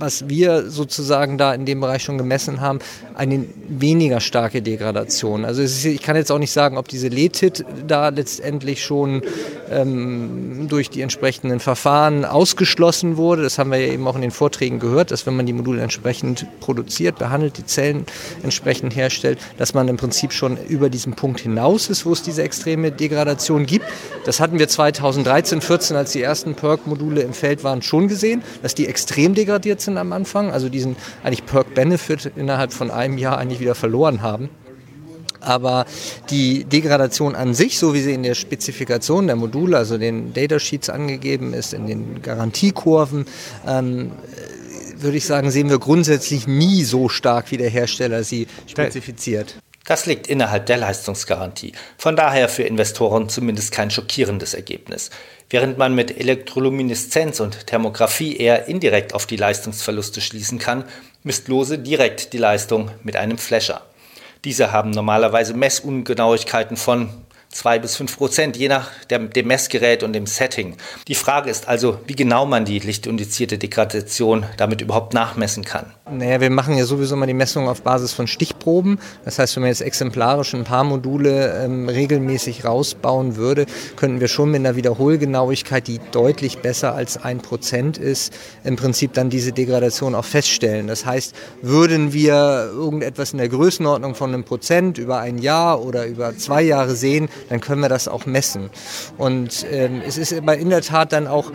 was 0.00 0.28
wir 0.28 0.70
sozusagen 0.70 1.38
da 1.38 1.54
in 1.54 1.66
dem 1.66 1.80
Bereich 1.80 2.02
schon 2.02 2.18
gemessen 2.18 2.60
haben, 2.60 2.78
eine 3.14 3.44
weniger 3.68 4.20
starke 4.20 4.62
Degradation. 4.62 5.44
Also 5.44 5.62
ist, 5.62 5.84
ich 5.84 6.02
kann 6.02 6.16
jetzt 6.16 6.32
auch 6.32 6.38
nicht 6.38 6.52
sagen, 6.52 6.78
ob 6.78 6.88
diese 6.88 7.08
LETIT 7.08 7.64
da 7.86 8.08
letztendlich 8.08 8.82
schon 8.82 9.22
ähm, 9.70 10.66
durch 10.68 10.90
die 10.90 11.02
entsprechenden 11.02 11.60
Verfahren 11.60 12.24
ausgeschlossen 12.24 13.16
wurde. 13.16 13.42
Das 13.42 13.58
haben 13.58 13.70
wir 13.70 13.78
ja 13.78 13.92
eben 13.92 14.06
auch 14.06 14.14
in 14.14 14.22
den 14.22 14.30
Vorträgen 14.30 14.78
gehört, 14.78 15.10
dass 15.10 15.26
wenn 15.26 15.36
man 15.36 15.46
die 15.46 15.52
Module 15.52 15.82
entsprechend 15.82 16.46
produziert, 16.60 17.18
behandelt, 17.18 17.58
die 17.58 17.64
Zellen 17.64 18.04
entsprechend 18.42 18.94
herstellt, 18.94 19.38
dass 19.58 19.74
man 19.74 19.88
im 19.88 19.96
Prinzip 19.96 20.32
schon 20.32 20.56
über 20.56 20.90
diesen 20.90 21.14
Punkt 21.14 21.40
hinaus 21.40 21.88
ist, 21.88 22.06
wo 22.06 22.12
es 22.12 22.22
diese 22.22 22.42
extreme 22.42 22.92
Degradation 22.92 23.66
gibt. 23.66 23.86
Das 24.24 24.40
hatten 24.40 24.58
wir 24.58 24.68
2013, 24.68 25.60
14, 25.60 25.96
als 25.96 26.12
die 26.12 26.22
ersten 26.22 26.54
PERC-Module 26.54 27.22
im 27.22 27.32
Feld 27.32 27.64
waren, 27.64 27.82
schon 27.82 28.08
gesehen, 28.08 28.42
dass 28.62 28.74
die 28.74 28.86
extrem 28.86 29.34
degradiert 29.34 29.80
sind 29.80 29.98
am 29.98 30.12
Anfang, 30.12 30.50
also 30.50 30.68
diesen 30.68 30.96
eigentlich 31.22 31.46
Perk-Benefit 31.46 32.32
innerhalb 32.36 32.72
von 32.72 32.90
einem 32.90 33.18
Jahr 33.18 33.38
eigentlich 33.38 33.60
wieder 33.60 33.74
verloren 33.74 34.22
haben. 34.22 34.50
Aber 35.40 35.86
die 36.30 36.64
Degradation 36.64 37.34
an 37.34 37.54
sich, 37.54 37.78
so 37.78 37.94
wie 37.94 38.00
sie 38.00 38.12
in 38.12 38.22
der 38.22 38.34
Spezifikation 38.34 39.26
der 39.26 39.36
Module, 39.36 39.76
also 39.76 39.98
den 39.98 40.32
Datasheets 40.32 40.90
angegeben 40.90 41.54
ist, 41.54 41.74
in 41.74 41.86
den 41.86 42.22
Garantiekurven, 42.22 43.26
ähm, 43.66 44.12
würde 44.96 45.16
ich 45.16 45.26
sagen, 45.26 45.50
sehen 45.50 45.70
wir 45.70 45.78
grundsätzlich 45.78 46.46
nie 46.46 46.84
so 46.84 47.08
stark, 47.08 47.50
wie 47.50 47.56
der 47.56 47.70
Hersteller 47.70 48.22
sie 48.22 48.46
spezifiziert. 48.66 49.56
Das 49.86 50.06
liegt 50.06 50.26
innerhalb 50.28 50.66
der 50.66 50.76
Leistungsgarantie. 50.76 51.72
Von 51.98 52.14
daher 52.14 52.48
für 52.48 52.62
Investoren 52.62 53.28
zumindest 53.28 53.72
kein 53.72 53.90
schockierendes 53.90 54.54
Ergebnis. 54.54 55.10
Während 55.48 55.78
man 55.78 55.94
mit 55.94 56.16
Elektrolumineszenz 56.16 57.40
und 57.40 57.66
Thermografie 57.66 58.36
eher 58.36 58.68
indirekt 58.68 59.14
auf 59.14 59.26
die 59.26 59.36
Leistungsverluste 59.36 60.20
schließen 60.20 60.60
kann, 60.60 60.84
misst 61.24 61.48
Lose 61.48 61.78
direkt 61.78 62.32
die 62.32 62.38
Leistung 62.38 62.90
mit 63.02 63.16
einem 63.16 63.36
Flasher. 63.36 63.82
Diese 64.44 64.72
haben 64.72 64.90
normalerweise 64.90 65.54
Messungenauigkeiten 65.54 66.76
von 66.76 67.10
2 67.52 67.80
bis 67.80 67.96
5 67.96 68.16
Prozent, 68.16 68.56
je 68.56 68.68
nach 68.68 68.90
dem, 69.10 69.30
dem 69.30 69.48
Messgerät 69.48 70.04
und 70.04 70.12
dem 70.12 70.26
Setting. 70.26 70.76
Die 71.08 71.16
Frage 71.16 71.50
ist 71.50 71.66
also, 71.66 71.98
wie 72.06 72.14
genau 72.14 72.46
man 72.46 72.64
die 72.64 72.78
lichtindizierte 72.78 73.58
Degradation 73.58 74.46
damit 74.56 74.80
überhaupt 74.80 75.14
nachmessen 75.14 75.64
kann. 75.64 75.86
Naja, 76.08 76.40
wir 76.40 76.50
machen 76.50 76.76
ja 76.76 76.84
sowieso 76.84 77.16
mal 77.16 77.26
die 77.26 77.34
Messung 77.34 77.68
auf 77.68 77.82
Basis 77.82 78.12
von 78.12 78.28
Stichproben. 78.28 79.00
Das 79.24 79.40
heißt, 79.40 79.56
wenn 79.56 79.62
man 79.62 79.70
jetzt 79.70 79.80
exemplarisch 79.80 80.54
ein 80.54 80.62
paar 80.62 80.84
Module 80.84 81.64
ähm, 81.64 81.88
regelmäßig 81.88 82.64
rausbauen 82.64 83.34
würde, 83.34 83.66
könnten 83.96 84.20
wir 84.20 84.28
schon 84.28 84.52
mit 84.52 84.60
einer 84.60 84.76
Wiederholgenauigkeit, 84.76 85.88
die 85.88 86.00
deutlich 86.12 86.58
besser 86.58 86.94
als 86.94 87.16
ein 87.16 87.38
Prozent 87.38 87.98
ist, 87.98 88.32
im 88.62 88.76
Prinzip 88.76 89.12
dann 89.14 89.28
diese 89.28 89.50
Degradation 89.50 90.14
auch 90.14 90.24
feststellen. 90.24 90.86
Das 90.86 91.04
heißt, 91.04 91.34
würden 91.62 92.12
wir 92.12 92.70
irgendetwas 92.72 93.32
in 93.32 93.38
der 93.38 93.48
Größenordnung 93.48 94.14
von 94.14 94.32
einem 94.32 94.44
Prozent 94.44 94.98
über 94.98 95.18
ein 95.18 95.38
Jahr 95.38 95.84
oder 95.84 96.06
über 96.06 96.36
zwei 96.36 96.62
Jahre 96.62 96.94
sehen, 96.94 97.28
dann 97.48 97.60
können 97.60 97.80
wir 97.80 97.88
das 97.88 98.08
auch 98.08 98.26
messen. 98.26 98.70
Und 99.16 99.64
ähm, 99.70 100.02
es 100.06 100.18
ist 100.18 100.32
aber 100.32 100.56
in 100.56 100.70
der 100.70 100.82
Tat 100.82 101.12
dann 101.12 101.26
auch 101.26 101.52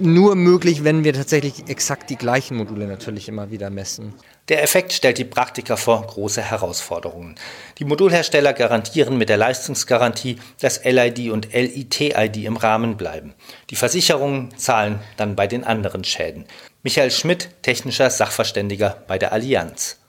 nur 0.00 0.34
möglich, 0.34 0.82
wenn 0.82 1.04
wir 1.04 1.12
tatsächlich 1.12 1.68
exakt 1.68 2.10
die 2.10 2.16
gleichen 2.16 2.56
Module 2.56 2.86
natürlich 2.86 3.28
immer 3.28 3.50
wieder 3.50 3.70
messen. 3.70 4.14
Der 4.48 4.62
Effekt 4.62 4.92
stellt 4.92 5.18
die 5.18 5.24
Praktiker 5.24 5.76
vor 5.76 6.04
große 6.04 6.42
Herausforderungen. 6.42 7.36
Die 7.78 7.84
Modulhersteller 7.84 8.52
garantieren 8.52 9.18
mit 9.18 9.28
der 9.28 9.36
Leistungsgarantie, 9.36 10.38
dass 10.60 10.84
LID 10.84 11.30
und 11.30 11.52
LIT-ID 11.52 12.38
im 12.38 12.56
Rahmen 12.56 12.96
bleiben. 12.96 13.34
Die 13.68 13.76
Versicherungen 13.76 14.56
zahlen 14.56 15.00
dann 15.16 15.36
bei 15.36 15.46
den 15.46 15.64
anderen 15.64 16.02
Schäden. 16.04 16.46
Michael 16.82 17.10
Schmidt, 17.10 17.50
technischer 17.62 18.10
Sachverständiger 18.10 19.04
bei 19.06 19.18
der 19.18 19.32
Allianz. 19.32 19.99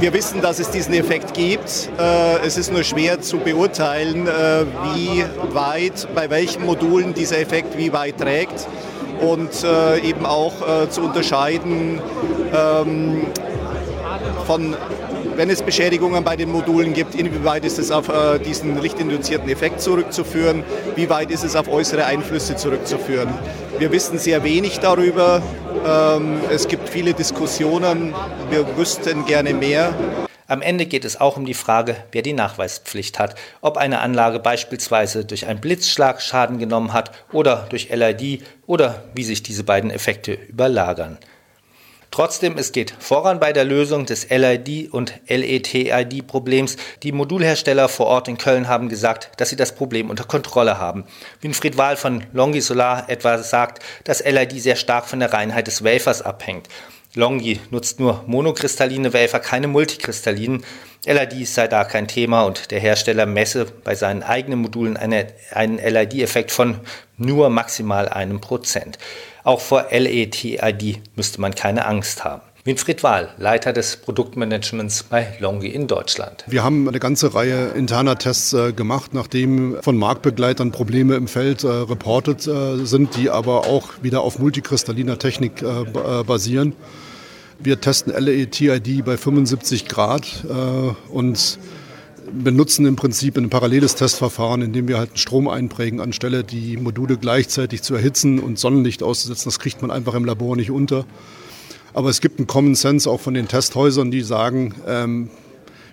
Wir 0.00 0.14
wissen, 0.14 0.40
dass 0.40 0.60
es 0.60 0.70
diesen 0.70 0.94
Effekt 0.94 1.34
gibt. 1.34 1.90
Äh, 1.98 2.38
es 2.46 2.56
ist 2.56 2.72
nur 2.72 2.84
schwer 2.84 3.20
zu 3.20 3.36
beurteilen, 3.38 4.26
äh, 4.26 4.64
wie 4.94 5.24
weit, 5.54 6.08
bei 6.14 6.30
welchen 6.30 6.64
Modulen 6.64 7.12
dieser 7.12 7.38
Effekt 7.38 7.76
wie 7.76 7.92
weit 7.92 8.18
trägt 8.18 8.66
und 9.20 9.62
äh, 9.62 9.98
eben 10.00 10.24
auch 10.24 10.88
zu 10.88 11.02
unterscheiden, 11.02 12.00
ähm, 12.54 13.26
von, 14.46 14.74
wenn 15.36 15.50
es 15.50 15.62
Beschädigungen 15.62 16.24
bei 16.24 16.36
den 16.36 16.50
Modulen 16.50 16.92
gibt, 16.92 17.14
inwieweit 17.14 17.64
ist 17.64 17.78
es 17.78 17.90
auf 17.90 18.08
äh, 18.08 18.38
diesen 18.38 18.80
lichtinduzierten 18.80 19.48
Effekt 19.48 19.80
zurückzuführen, 19.80 20.64
wie 20.96 21.08
weit 21.10 21.30
ist 21.30 21.44
es 21.44 21.56
auf 21.56 21.68
äußere 21.68 22.04
Einflüsse 22.04 22.56
zurückzuführen. 22.56 23.28
Wir 23.78 23.90
wissen 23.90 24.18
sehr 24.18 24.44
wenig 24.44 24.78
darüber. 24.80 25.42
Ähm, 25.86 26.40
es 26.50 26.68
gibt 26.68 26.88
viele 26.88 27.14
Diskussionen. 27.14 28.14
Wir 28.50 28.76
wüssten 28.76 29.26
gerne 29.26 29.54
mehr. 29.54 29.92
Am 30.46 30.60
Ende 30.60 30.84
geht 30.84 31.06
es 31.06 31.20
auch 31.20 31.38
um 31.38 31.46
die 31.46 31.54
Frage, 31.54 31.96
wer 32.12 32.20
die 32.20 32.34
Nachweispflicht 32.34 33.18
hat, 33.18 33.34
ob 33.62 33.78
eine 33.78 34.00
Anlage 34.00 34.38
beispielsweise 34.38 35.24
durch 35.24 35.46
einen 35.46 35.60
Blitzschlag 35.60 36.20
Schaden 36.20 36.58
genommen 36.58 36.92
hat 36.92 37.12
oder 37.32 37.66
durch 37.70 37.88
LID 37.90 38.44
oder 38.66 39.04
wie 39.14 39.24
sich 39.24 39.42
diese 39.42 39.64
beiden 39.64 39.90
Effekte 39.90 40.34
überlagern. 40.34 41.18
Trotzdem, 42.14 42.58
es 42.58 42.70
geht 42.70 42.94
voran 42.96 43.40
bei 43.40 43.52
der 43.52 43.64
Lösung 43.64 44.06
des 44.06 44.28
LID 44.30 44.92
und 44.92 45.14
LETID-Problems. 45.26 46.76
Die 47.02 47.10
Modulhersteller 47.10 47.88
vor 47.88 48.06
Ort 48.06 48.28
in 48.28 48.38
Köln 48.38 48.68
haben 48.68 48.88
gesagt, 48.88 49.32
dass 49.38 49.50
sie 49.50 49.56
das 49.56 49.74
Problem 49.74 50.10
unter 50.10 50.22
Kontrolle 50.22 50.78
haben. 50.78 51.06
Winfried 51.40 51.76
Wahl 51.76 51.96
von 51.96 52.22
Longi 52.32 52.60
Solar 52.60 53.10
etwa 53.10 53.38
sagt, 53.38 53.82
dass 54.04 54.24
LID 54.24 54.52
sehr 54.62 54.76
stark 54.76 55.06
von 55.06 55.18
der 55.18 55.32
Reinheit 55.32 55.66
des 55.66 55.82
Wafers 55.82 56.22
abhängt. 56.22 56.68
Longi 57.14 57.58
nutzt 57.70 57.98
nur 57.98 58.22
monokristalline 58.28 59.12
Wafer, 59.12 59.40
keine 59.40 59.66
multikristallinen. 59.66 60.64
LID 61.06 61.48
sei 61.48 61.66
da 61.66 61.82
kein 61.82 62.06
Thema 62.06 62.42
und 62.42 62.70
der 62.70 62.78
Hersteller 62.78 63.26
messe 63.26 63.66
bei 63.82 63.96
seinen 63.96 64.22
eigenen 64.22 64.60
Modulen 64.60 64.96
eine, 64.96 65.26
einen 65.50 65.78
LID-Effekt 65.78 66.52
von 66.52 66.78
nur 67.16 67.50
maximal 67.50 68.08
einem 68.08 68.40
Prozent. 68.40 68.98
Auch 69.44 69.60
vor 69.60 69.86
LETID 69.90 71.02
müsste 71.16 71.40
man 71.40 71.54
keine 71.54 71.84
Angst 71.86 72.24
haben. 72.24 72.40
Winfried 72.64 73.02
Wahl, 73.02 73.28
Leiter 73.36 73.74
des 73.74 73.98
Produktmanagements 73.98 75.02
bei 75.02 75.36
Longi 75.38 75.68
in 75.68 75.86
Deutschland. 75.86 76.44
Wir 76.46 76.64
haben 76.64 76.88
eine 76.88 76.98
ganze 76.98 77.34
Reihe 77.34 77.68
interner 77.76 78.16
Tests 78.16 78.54
äh, 78.54 78.72
gemacht, 78.72 79.12
nachdem 79.12 79.76
von 79.82 79.98
Marktbegleitern 79.98 80.72
Probleme 80.72 81.14
im 81.16 81.28
Feld 81.28 81.62
äh, 81.62 81.68
reportet 81.68 82.46
äh, 82.46 82.86
sind, 82.86 83.18
die 83.18 83.28
aber 83.28 83.66
auch 83.66 83.90
wieder 84.00 84.22
auf 84.22 84.38
multikristalliner 84.38 85.18
Technik 85.18 85.60
äh, 85.60 85.82
äh, 85.82 86.24
basieren. 86.24 86.72
Wir 87.58 87.82
testen 87.82 88.14
LETID 88.14 89.04
bei 89.04 89.18
75 89.18 89.86
Grad 89.86 90.24
äh, 90.48 91.12
und 91.12 91.58
benutzen 92.32 92.86
im 92.86 92.96
Prinzip 92.96 93.36
ein 93.36 93.50
paralleles 93.50 93.94
Testverfahren, 93.94 94.62
in 94.62 94.72
dem 94.72 94.88
wir 94.88 94.98
halt 94.98 95.18
Strom 95.18 95.48
einprägen, 95.48 96.00
anstelle 96.00 96.44
die 96.44 96.76
Module 96.76 97.16
gleichzeitig 97.16 97.82
zu 97.82 97.94
erhitzen 97.94 98.38
und 98.38 98.58
Sonnenlicht 98.58 99.02
auszusetzen. 99.02 99.46
Das 99.46 99.58
kriegt 99.58 99.82
man 99.82 99.90
einfach 99.90 100.14
im 100.14 100.24
Labor 100.24 100.56
nicht 100.56 100.70
unter. 100.70 101.06
Aber 101.92 102.10
es 102.10 102.20
gibt 102.20 102.38
einen 102.38 102.46
Common 102.46 102.74
Sense 102.74 103.08
auch 103.08 103.20
von 103.20 103.34
den 103.34 103.48
Testhäusern, 103.48 104.10
die 104.10 104.22
sagen, 104.22 104.74
ähm, 104.86 105.30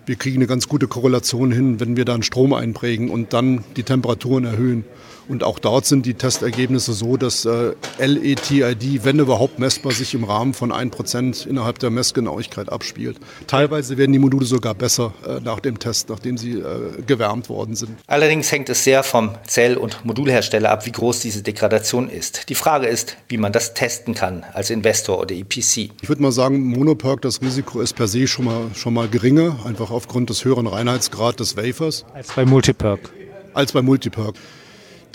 wir 0.05 0.15
kriegen 0.15 0.37
eine 0.37 0.47
ganz 0.47 0.67
gute 0.67 0.87
Korrelation 0.87 1.51
hin, 1.51 1.79
wenn 1.79 1.95
wir 1.95 2.05
dann 2.05 2.23
Strom 2.23 2.53
einprägen 2.53 3.09
und 3.09 3.33
dann 3.33 3.63
die 3.75 3.83
Temperaturen 3.83 4.45
erhöhen. 4.45 4.83
Und 5.31 5.45
auch 5.45 5.59
dort 5.59 5.85
sind 5.85 6.05
die 6.05 6.15
Testergebnisse 6.15 6.91
so, 6.91 7.15
dass 7.15 7.45
äh, 7.45 7.71
LETID, 7.99 9.05
wenn 9.05 9.17
überhaupt 9.17 9.59
messbar, 9.59 9.93
sich 9.93 10.13
im 10.13 10.25
Rahmen 10.25 10.53
von 10.53 10.73
1% 10.73 11.47
innerhalb 11.47 11.79
der 11.79 11.89
Messgenauigkeit 11.89 12.69
abspielt. 12.69 13.15
Teilweise 13.47 13.97
werden 13.97 14.11
die 14.11 14.19
Module 14.19 14.45
sogar 14.45 14.73
besser 14.73 15.13
äh, 15.25 15.39
nach 15.39 15.61
dem 15.61 15.79
Test, 15.79 16.09
nachdem 16.09 16.37
sie 16.37 16.59
äh, 16.59 17.01
gewärmt 17.07 17.47
worden 17.47 17.75
sind. 17.75 17.91
Allerdings 18.07 18.51
hängt 18.51 18.67
es 18.67 18.83
sehr 18.83 19.03
vom 19.03 19.31
Zell- 19.47 19.77
und 19.77 20.03
Modulhersteller 20.03 20.69
ab, 20.69 20.85
wie 20.85 20.91
groß 20.91 21.21
diese 21.21 21.43
Degradation 21.43 22.09
ist. 22.09 22.49
Die 22.49 22.55
Frage 22.55 22.87
ist, 22.87 23.15
wie 23.29 23.37
man 23.37 23.53
das 23.53 23.73
testen 23.73 24.13
kann 24.13 24.43
als 24.51 24.69
Investor 24.69 25.17
oder 25.17 25.33
EPC. 25.33 25.91
Ich 26.01 26.09
würde 26.09 26.21
mal 26.21 26.33
sagen, 26.33 26.59
Monoperk, 26.61 27.21
das 27.21 27.41
Risiko 27.41 27.79
ist 27.79 27.95
per 27.95 28.09
se 28.09 28.27
schon 28.27 28.43
mal, 28.43 28.65
schon 28.75 28.93
mal 28.93 29.07
geringer, 29.07 29.59
einfach 29.63 29.91
aufgrund 29.91 30.29
des 30.29 30.43
höheren 30.43 30.67
Reinheitsgrad 30.67 31.39
des 31.39 31.55
Wafers. 31.55 32.03
Als 32.13 32.33
bei 32.33 32.43
Multiperk. 32.43 33.13
Als 33.53 33.71
bei 33.71 33.81
Multiperk. 33.81 34.35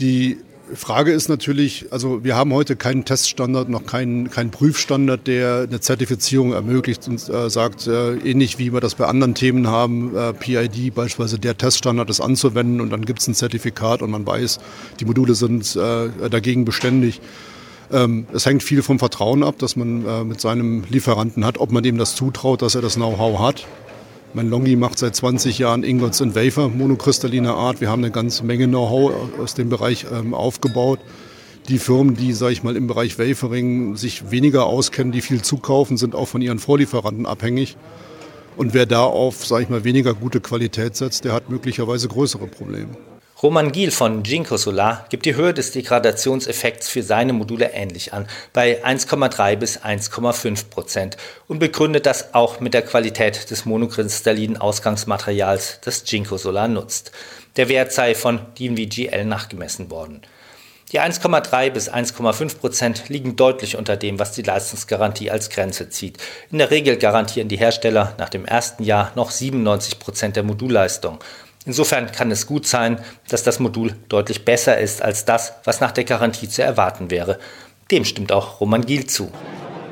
Die 0.00 0.38
Frage 0.74 1.12
ist 1.12 1.28
natürlich, 1.28 1.86
also 1.90 2.24
wir 2.24 2.34
haben 2.36 2.52
heute 2.52 2.74
keinen 2.74 3.04
Teststandard, 3.04 3.68
noch 3.68 3.86
keinen, 3.86 4.30
keinen 4.30 4.50
Prüfstandard, 4.50 5.26
der 5.26 5.66
eine 5.68 5.80
Zertifizierung 5.80 6.52
ermöglicht 6.52 7.06
und 7.06 7.28
äh, 7.28 7.48
sagt, 7.48 7.86
äh, 7.86 8.16
ähnlich 8.16 8.58
wie 8.58 8.72
wir 8.72 8.80
das 8.80 8.96
bei 8.96 9.06
anderen 9.06 9.34
Themen 9.34 9.68
haben, 9.68 10.16
äh, 10.16 10.32
PID 10.32 10.94
beispielsweise 10.94 11.38
der 11.38 11.56
Teststandard 11.56 12.10
ist 12.10 12.20
anzuwenden 12.20 12.80
und 12.80 12.90
dann 12.90 13.04
gibt 13.04 13.20
es 13.20 13.28
ein 13.28 13.34
Zertifikat 13.34 14.02
und 14.02 14.10
man 14.10 14.26
weiß, 14.26 14.58
die 14.98 15.04
Module 15.04 15.34
sind 15.34 15.76
äh, 15.76 16.28
dagegen 16.28 16.64
beständig. 16.64 17.20
Ähm, 17.92 18.26
es 18.32 18.44
hängt 18.44 18.64
viel 18.64 18.82
vom 18.82 18.98
Vertrauen 18.98 19.44
ab, 19.44 19.54
das 19.58 19.76
man 19.76 20.04
äh, 20.04 20.24
mit 20.24 20.40
seinem 20.40 20.82
Lieferanten 20.90 21.44
hat, 21.44 21.58
ob 21.58 21.70
man 21.70 21.84
dem 21.84 21.96
das 21.96 22.16
zutraut, 22.16 22.60
dass 22.62 22.74
er 22.74 22.82
das 22.82 22.94
Know-how 22.94 23.38
hat. 23.38 23.66
Mein 24.36 24.50
Longi 24.50 24.76
macht 24.76 24.98
seit 24.98 25.16
20 25.16 25.60
Jahren 25.60 25.82
Ingots 25.82 26.20
in 26.20 26.34
Wafer, 26.34 26.68
monokristalliner 26.68 27.54
Art. 27.54 27.80
Wir 27.80 27.88
haben 27.88 28.04
eine 28.04 28.12
ganze 28.12 28.44
Menge 28.44 28.68
Know-how 28.68 29.14
aus 29.40 29.54
dem 29.54 29.70
Bereich 29.70 30.04
ähm, 30.12 30.34
aufgebaut. 30.34 31.00
Die 31.70 31.78
Firmen, 31.78 32.16
die, 32.16 32.34
sage 32.34 32.52
ich 32.52 32.62
mal, 32.62 32.76
im 32.76 32.86
Bereich 32.86 33.18
Wafering 33.18 33.96
sich 33.96 34.30
weniger 34.30 34.66
auskennen, 34.66 35.10
die 35.10 35.22
viel 35.22 35.40
zukaufen, 35.40 35.96
sind 35.96 36.14
auch 36.14 36.28
von 36.28 36.42
ihren 36.42 36.58
Vorlieferanten 36.58 37.24
abhängig. 37.24 37.78
Und 38.58 38.74
wer 38.74 38.84
da 38.84 39.04
auf, 39.04 39.46
sage 39.46 39.62
ich 39.62 39.70
mal, 39.70 39.84
weniger 39.84 40.12
gute 40.12 40.42
Qualität 40.42 40.96
setzt, 40.96 41.24
der 41.24 41.32
hat 41.32 41.48
möglicherweise 41.48 42.06
größere 42.06 42.46
Probleme. 42.46 42.90
Roman 43.42 43.70
Giel 43.70 43.90
von 43.90 44.24
Jinko 44.24 44.56
Solar 44.56 45.04
gibt 45.10 45.26
die 45.26 45.34
Höhe 45.34 45.52
des 45.52 45.72
Degradationseffekts 45.72 46.88
für 46.88 47.02
seine 47.02 47.34
Module 47.34 47.72
ähnlich 47.74 48.14
an, 48.14 48.26
bei 48.54 48.82
1,3 48.82 49.56
bis 49.56 49.78
1,5 49.82 50.70
Prozent 50.70 51.18
und 51.46 51.58
begründet 51.58 52.06
das 52.06 52.32
auch 52.32 52.60
mit 52.60 52.72
der 52.72 52.80
Qualität 52.80 53.50
des 53.50 53.66
monokristallinen 53.66 54.56
Ausgangsmaterials, 54.56 55.80
das 55.82 56.02
Jinko 56.06 56.38
Solar 56.38 56.66
nutzt. 56.66 57.12
Der 57.56 57.68
Wert 57.68 57.92
sei 57.92 58.14
von 58.14 58.40
DNVGL 58.58 59.26
nachgemessen 59.26 59.90
worden. 59.90 60.22
Die 60.92 61.00
1,3 61.00 61.70
bis 61.70 61.92
1,5 61.92 62.58
Prozent 62.58 63.08
liegen 63.08 63.36
deutlich 63.36 63.76
unter 63.76 63.96
dem, 63.96 64.18
was 64.18 64.32
die 64.32 64.42
Leistungsgarantie 64.42 65.30
als 65.30 65.50
Grenze 65.50 65.90
zieht. 65.90 66.18
In 66.50 66.58
der 66.58 66.70
Regel 66.70 66.96
garantieren 66.96 67.48
die 67.48 67.58
Hersteller 67.58 68.14
nach 68.18 68.28
dem 68.28 68.46
ersten 68.46 68.84
Jahr 68.84 69.12
noch 69.14 69.32
97 69.32 69.98
Prozent 69.98 70.36
der 70.36 70.44
Modulleistung. 70.44 71.18
Insofern 71.66 72.10
kann 72.12 72.30
es 72.30 72.46
gut 72.46 72.66
sein, 72.66 73.00
dass 73.28 73.42
das 73.42 73.58
Modul 73.58 73.96
deutlich 74.08 74.44
besser 74.44 74.78
ist 74.78 75.02
als 75.02 75.24
das, 75.24 75.52
was 75.64 75.80
nach 75.80 75.90
der 75.90 76.04
Garantie 76.04 76.48
zu 76.48 76.62
erwarten 76.62 77.10
wäre. 77.10 77.38
Dem 77.90 78.04
stimmt 78.04 78.32
auch 78.32 78.60
Roman 78.60 78.86
Giel 78.86 79.06
zu. 79.06 79.30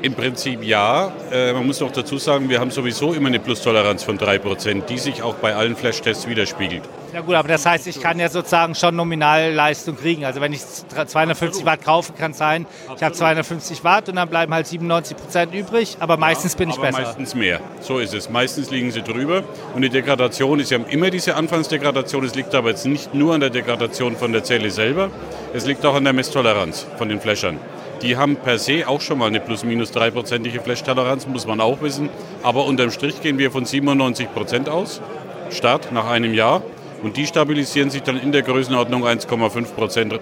Im 0.05 0.13
Prinzip 0.13 0.63
ja. 0.63 1.11
Äh, 1.31 1.51
man 1.53 1.65
muss 1.65 1.79
noch 1.79 1.89
dazu 1.89 2.19
sagen, 2.19 2.47
wir 2.47 2.59
haben 2.59 2.69
sowieso 2.69 3.13
immer 3.13 3.29
eine 3.29 3.39
Plustoleranz 3.39 4.03
von 4.03 4.19
3%, 4.19 4.85
die 4.85 4.99
sich 4.99 5.23
auch 5.23 5.33
bei 5.33 5.55
allen 5.55 5.75
Flash-Tests 5.75 6.27
widerspiegelt. 6.27 6.83
Ja 7.11 7.21
gut, 7.21 7.33
aber 7.33 7.47
das 7.47 7.65
heißt, 7.65 7.87
ich 7.87 7.99
kann 7.99 8.19
ja 8.19 8.29
sozusagen 8.29 8.75
schon 8.75 8.95
Nominalleistung 8.95 9.97
kriegen. 9.97 10.23
Also 10.23 10.41
wenn 10.41 10.53
ich 10.53 10.61
250 10.63 11.65
Watt 11.65 11.83
kaufe, 11.83 12.13
kann 12.13 12.31
es 12.31 12.37
sein, 12.37 12.67
ich 12.95 13.01
habe 13.01 13.15
250 13.15 13.83
Watt 13.83 14.07
und 14.07 14.17
dann 14.17 14.29
bleiben 14.29 14.53
halt 14.53 14.67
97 14.67 15.17
Prozent 15.17 15.55
übrig, 15.55 15.97
aber 15.99 16.17
meistens 16.17 16.53
ja, 16.53 16.59
bin 16.59 16.69
ich 16.69 16.75
aber 16.75 16.85
besser. 16.85 17.01
meistens 17.01 17.33
mehr. 17.33 17.59
So 17.81 17.97
ist 17.97 18.13
es. 18.13 18.29
Meistens 18.29 18.69
liegen 18.69 18.91
sie 18.91 19.01
drüber. 19.01 19.43
Und 19.73 19.81
die 19.81 19.89
Degradation 19.89 20.59
ist 20.59 20.69
ja 20.69 20.77
immer 20.87 21.09
diese 21.09 21.35
Anfangsdegradation. 21.35 22.23
Es 22.23 22.35
liegt 22.35 22.53
aber 22.53 22.69
jetzt 22.69 22.85
nicht 22.85 23.15
nur 23.15 23.33
an 23.33 23.39
der 23.39 23.49
Degradation 23.49 24.15
von 24.15 24.33
der 24.33 24.43
Zelle 24.43 24.69
selber, 24.69 25.09
es 25.51 25.65
liegt 25.65 25.83
auch 25.83 25.95
an 25.95 26.03
der 26.03 26.13
Messtoleranz 26.13 26.85
von 26.99 27.09
den 27.09 27.19
Fläschern. 27.19 27.59
Die 28.05 28.17
haben 28.17 28.35
per 28.35 28.59
se 28.59 28.87
auch 28.87 29.01
schon 29.01 29.17
mal 29.17 29.25
eine 29.25 29.39
plus-minus 29.39 29.89
dreiprozentige 29.89 30.61
Flash-Toleranz, 30.61 31.25
muss 31.25 31.47
man 31.47 31.59
auch 31.59 31.81
wissen. 31.81 32.09
Aber 32.43 32.65
unterm 32.65 32.91
Strich 32.91 33.19
gehen 33.19 33.39
wir 33.39 33.49
von 33.49 33.65
97 33.65 34.31
Prozent 34.31 34.69
aus, 34.69 35.01
Start 35.49 35.91
nach 35.91 36.07
einem 36.07 36.35
Jahr. 36.35 36.61
Und 37.01 37.17
die 37.17 37.25
stabilisieren 37.25 37.89
sich 37.89 38.03
dann 38.03 38.19
in 38.19 38.31
der 38.31 38.43
Größenordnung 38.43 39.03
1,5 39.03 39.73
Prozent 39.73 40.19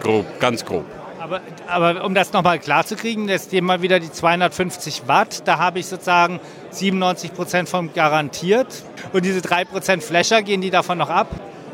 grob, 0.00 0.26
ganz 0.38 0.64
grob. 0.64 0.84
Aber, 1.18 1.40
aber, 1.66 2.04
um 2.04 2.14
das 2.14 2.32
nochmal 2.32 2.60
klar 2.60 2.86
zu 2.86 2.94
kriegen, 2.94 3.28
jetzt 3.28 3.50
hier 3.50 3.62
mal 3.62 3.82
wieder 3.82 3.98
die 3.98 4.12
250 4.12 5.08
Watt, 5.08 5.42
da 5.44 5.58
habe 5.58 5.80
ich 5.80 5.86
sozusagen 5.86 6.38
97 6.70 7.34
Prozent 7.34 7.68
von 7.68 7.92
garantiert. 7.92 8.68
Und 9.12 9.24
diese 9.24 9.42
3 9.42 9.64
Prozent 9.64 10.04
Flasher, 10.04 10.42
gehen 10.42 10.60
die 10.60 10.70
davon 10.70 10.98
noch 10.98 11.10
ab? 11.10 11.28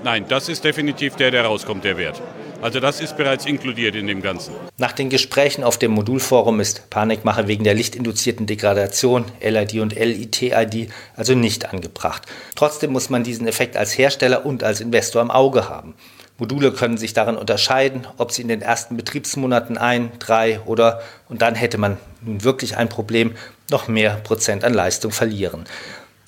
Nein, 0.05 0.25
das 0.27 0.49
ist 0.49 0.65
definitiv 0.65 1.17
der, 1.17 1.31
der 1.31 1.45
rauskommt, 1.45 1.85
der 1.85 1.99
Wert. 1.99 2.23
Also 2.63 2.79
das 2.79 3.01
ist 3.01 3.17
bereits 3.17 3.47
inkludiert 3.47 3.95
in 3.95 4.07
dem 4.07 4.21
Ganzen. 4.21 4.53
Nach 4.77 4.93
den 4.93 5.09
Gesprächen 5.09 5.65
auf 5.65 5.79
dem 5.79 5.93
Modulforum 5.93 6.61
ist 6.61 6.91
Panikmache 6.91 7.49
wegen 7.49 7.65
der 7.65 7.75
lichtinduzierten 7.75 8.47
Degradation 8.47 9.25
LID 9.41 9.81
und 9.81 9.95
LITID 9.95 10.91
also 11.17 11.35
nicht 11.35 11.73
angebracht. 11.73 12.23
Trotzdem 12.57 12.93
muss 12.93 13.09
man 13.09 13.25
diesen 13.25 13.47
Effekt 13.47 13.79
als 13.79 13.97
Hersteller 13.97 14.45
und 14.45 14.63
als 14.63 14.81
Investor 14.83 15.23
im 15.23 15.31
Auge 15.31 15.71
haben. 15.71 15.95
Module 16.37 16.73
können 16.73 16.97
sich 16.97 17.13
darin 17.13 17.37
unterscheiden, 17.37 18.07
ob 18.17 18.33
sie 18.33 18.43
in 18.43 18.49
den 18.49 18.63
ersten 18.63 18.97
Betriebsmonaten 18.97 19.79
ein, 19.79 20.13
drei 20.19 20.61
oder, 20.61 21.01
und 21.29 21.43
dann 21.43 21.55
hätte 21.55 21.79
man 21.79 21.99
nun 22.23 22.45
wirklich 22.45 22.77
ein 22.77 22.89
Problem, 22.89 23.35
noch 23.71 23.89
mehr 23.89 24.17
Prozent 24.17 24.65
an 24.65 24.75
Leistung 24.75 25.13
verlieren. 25.13 25.65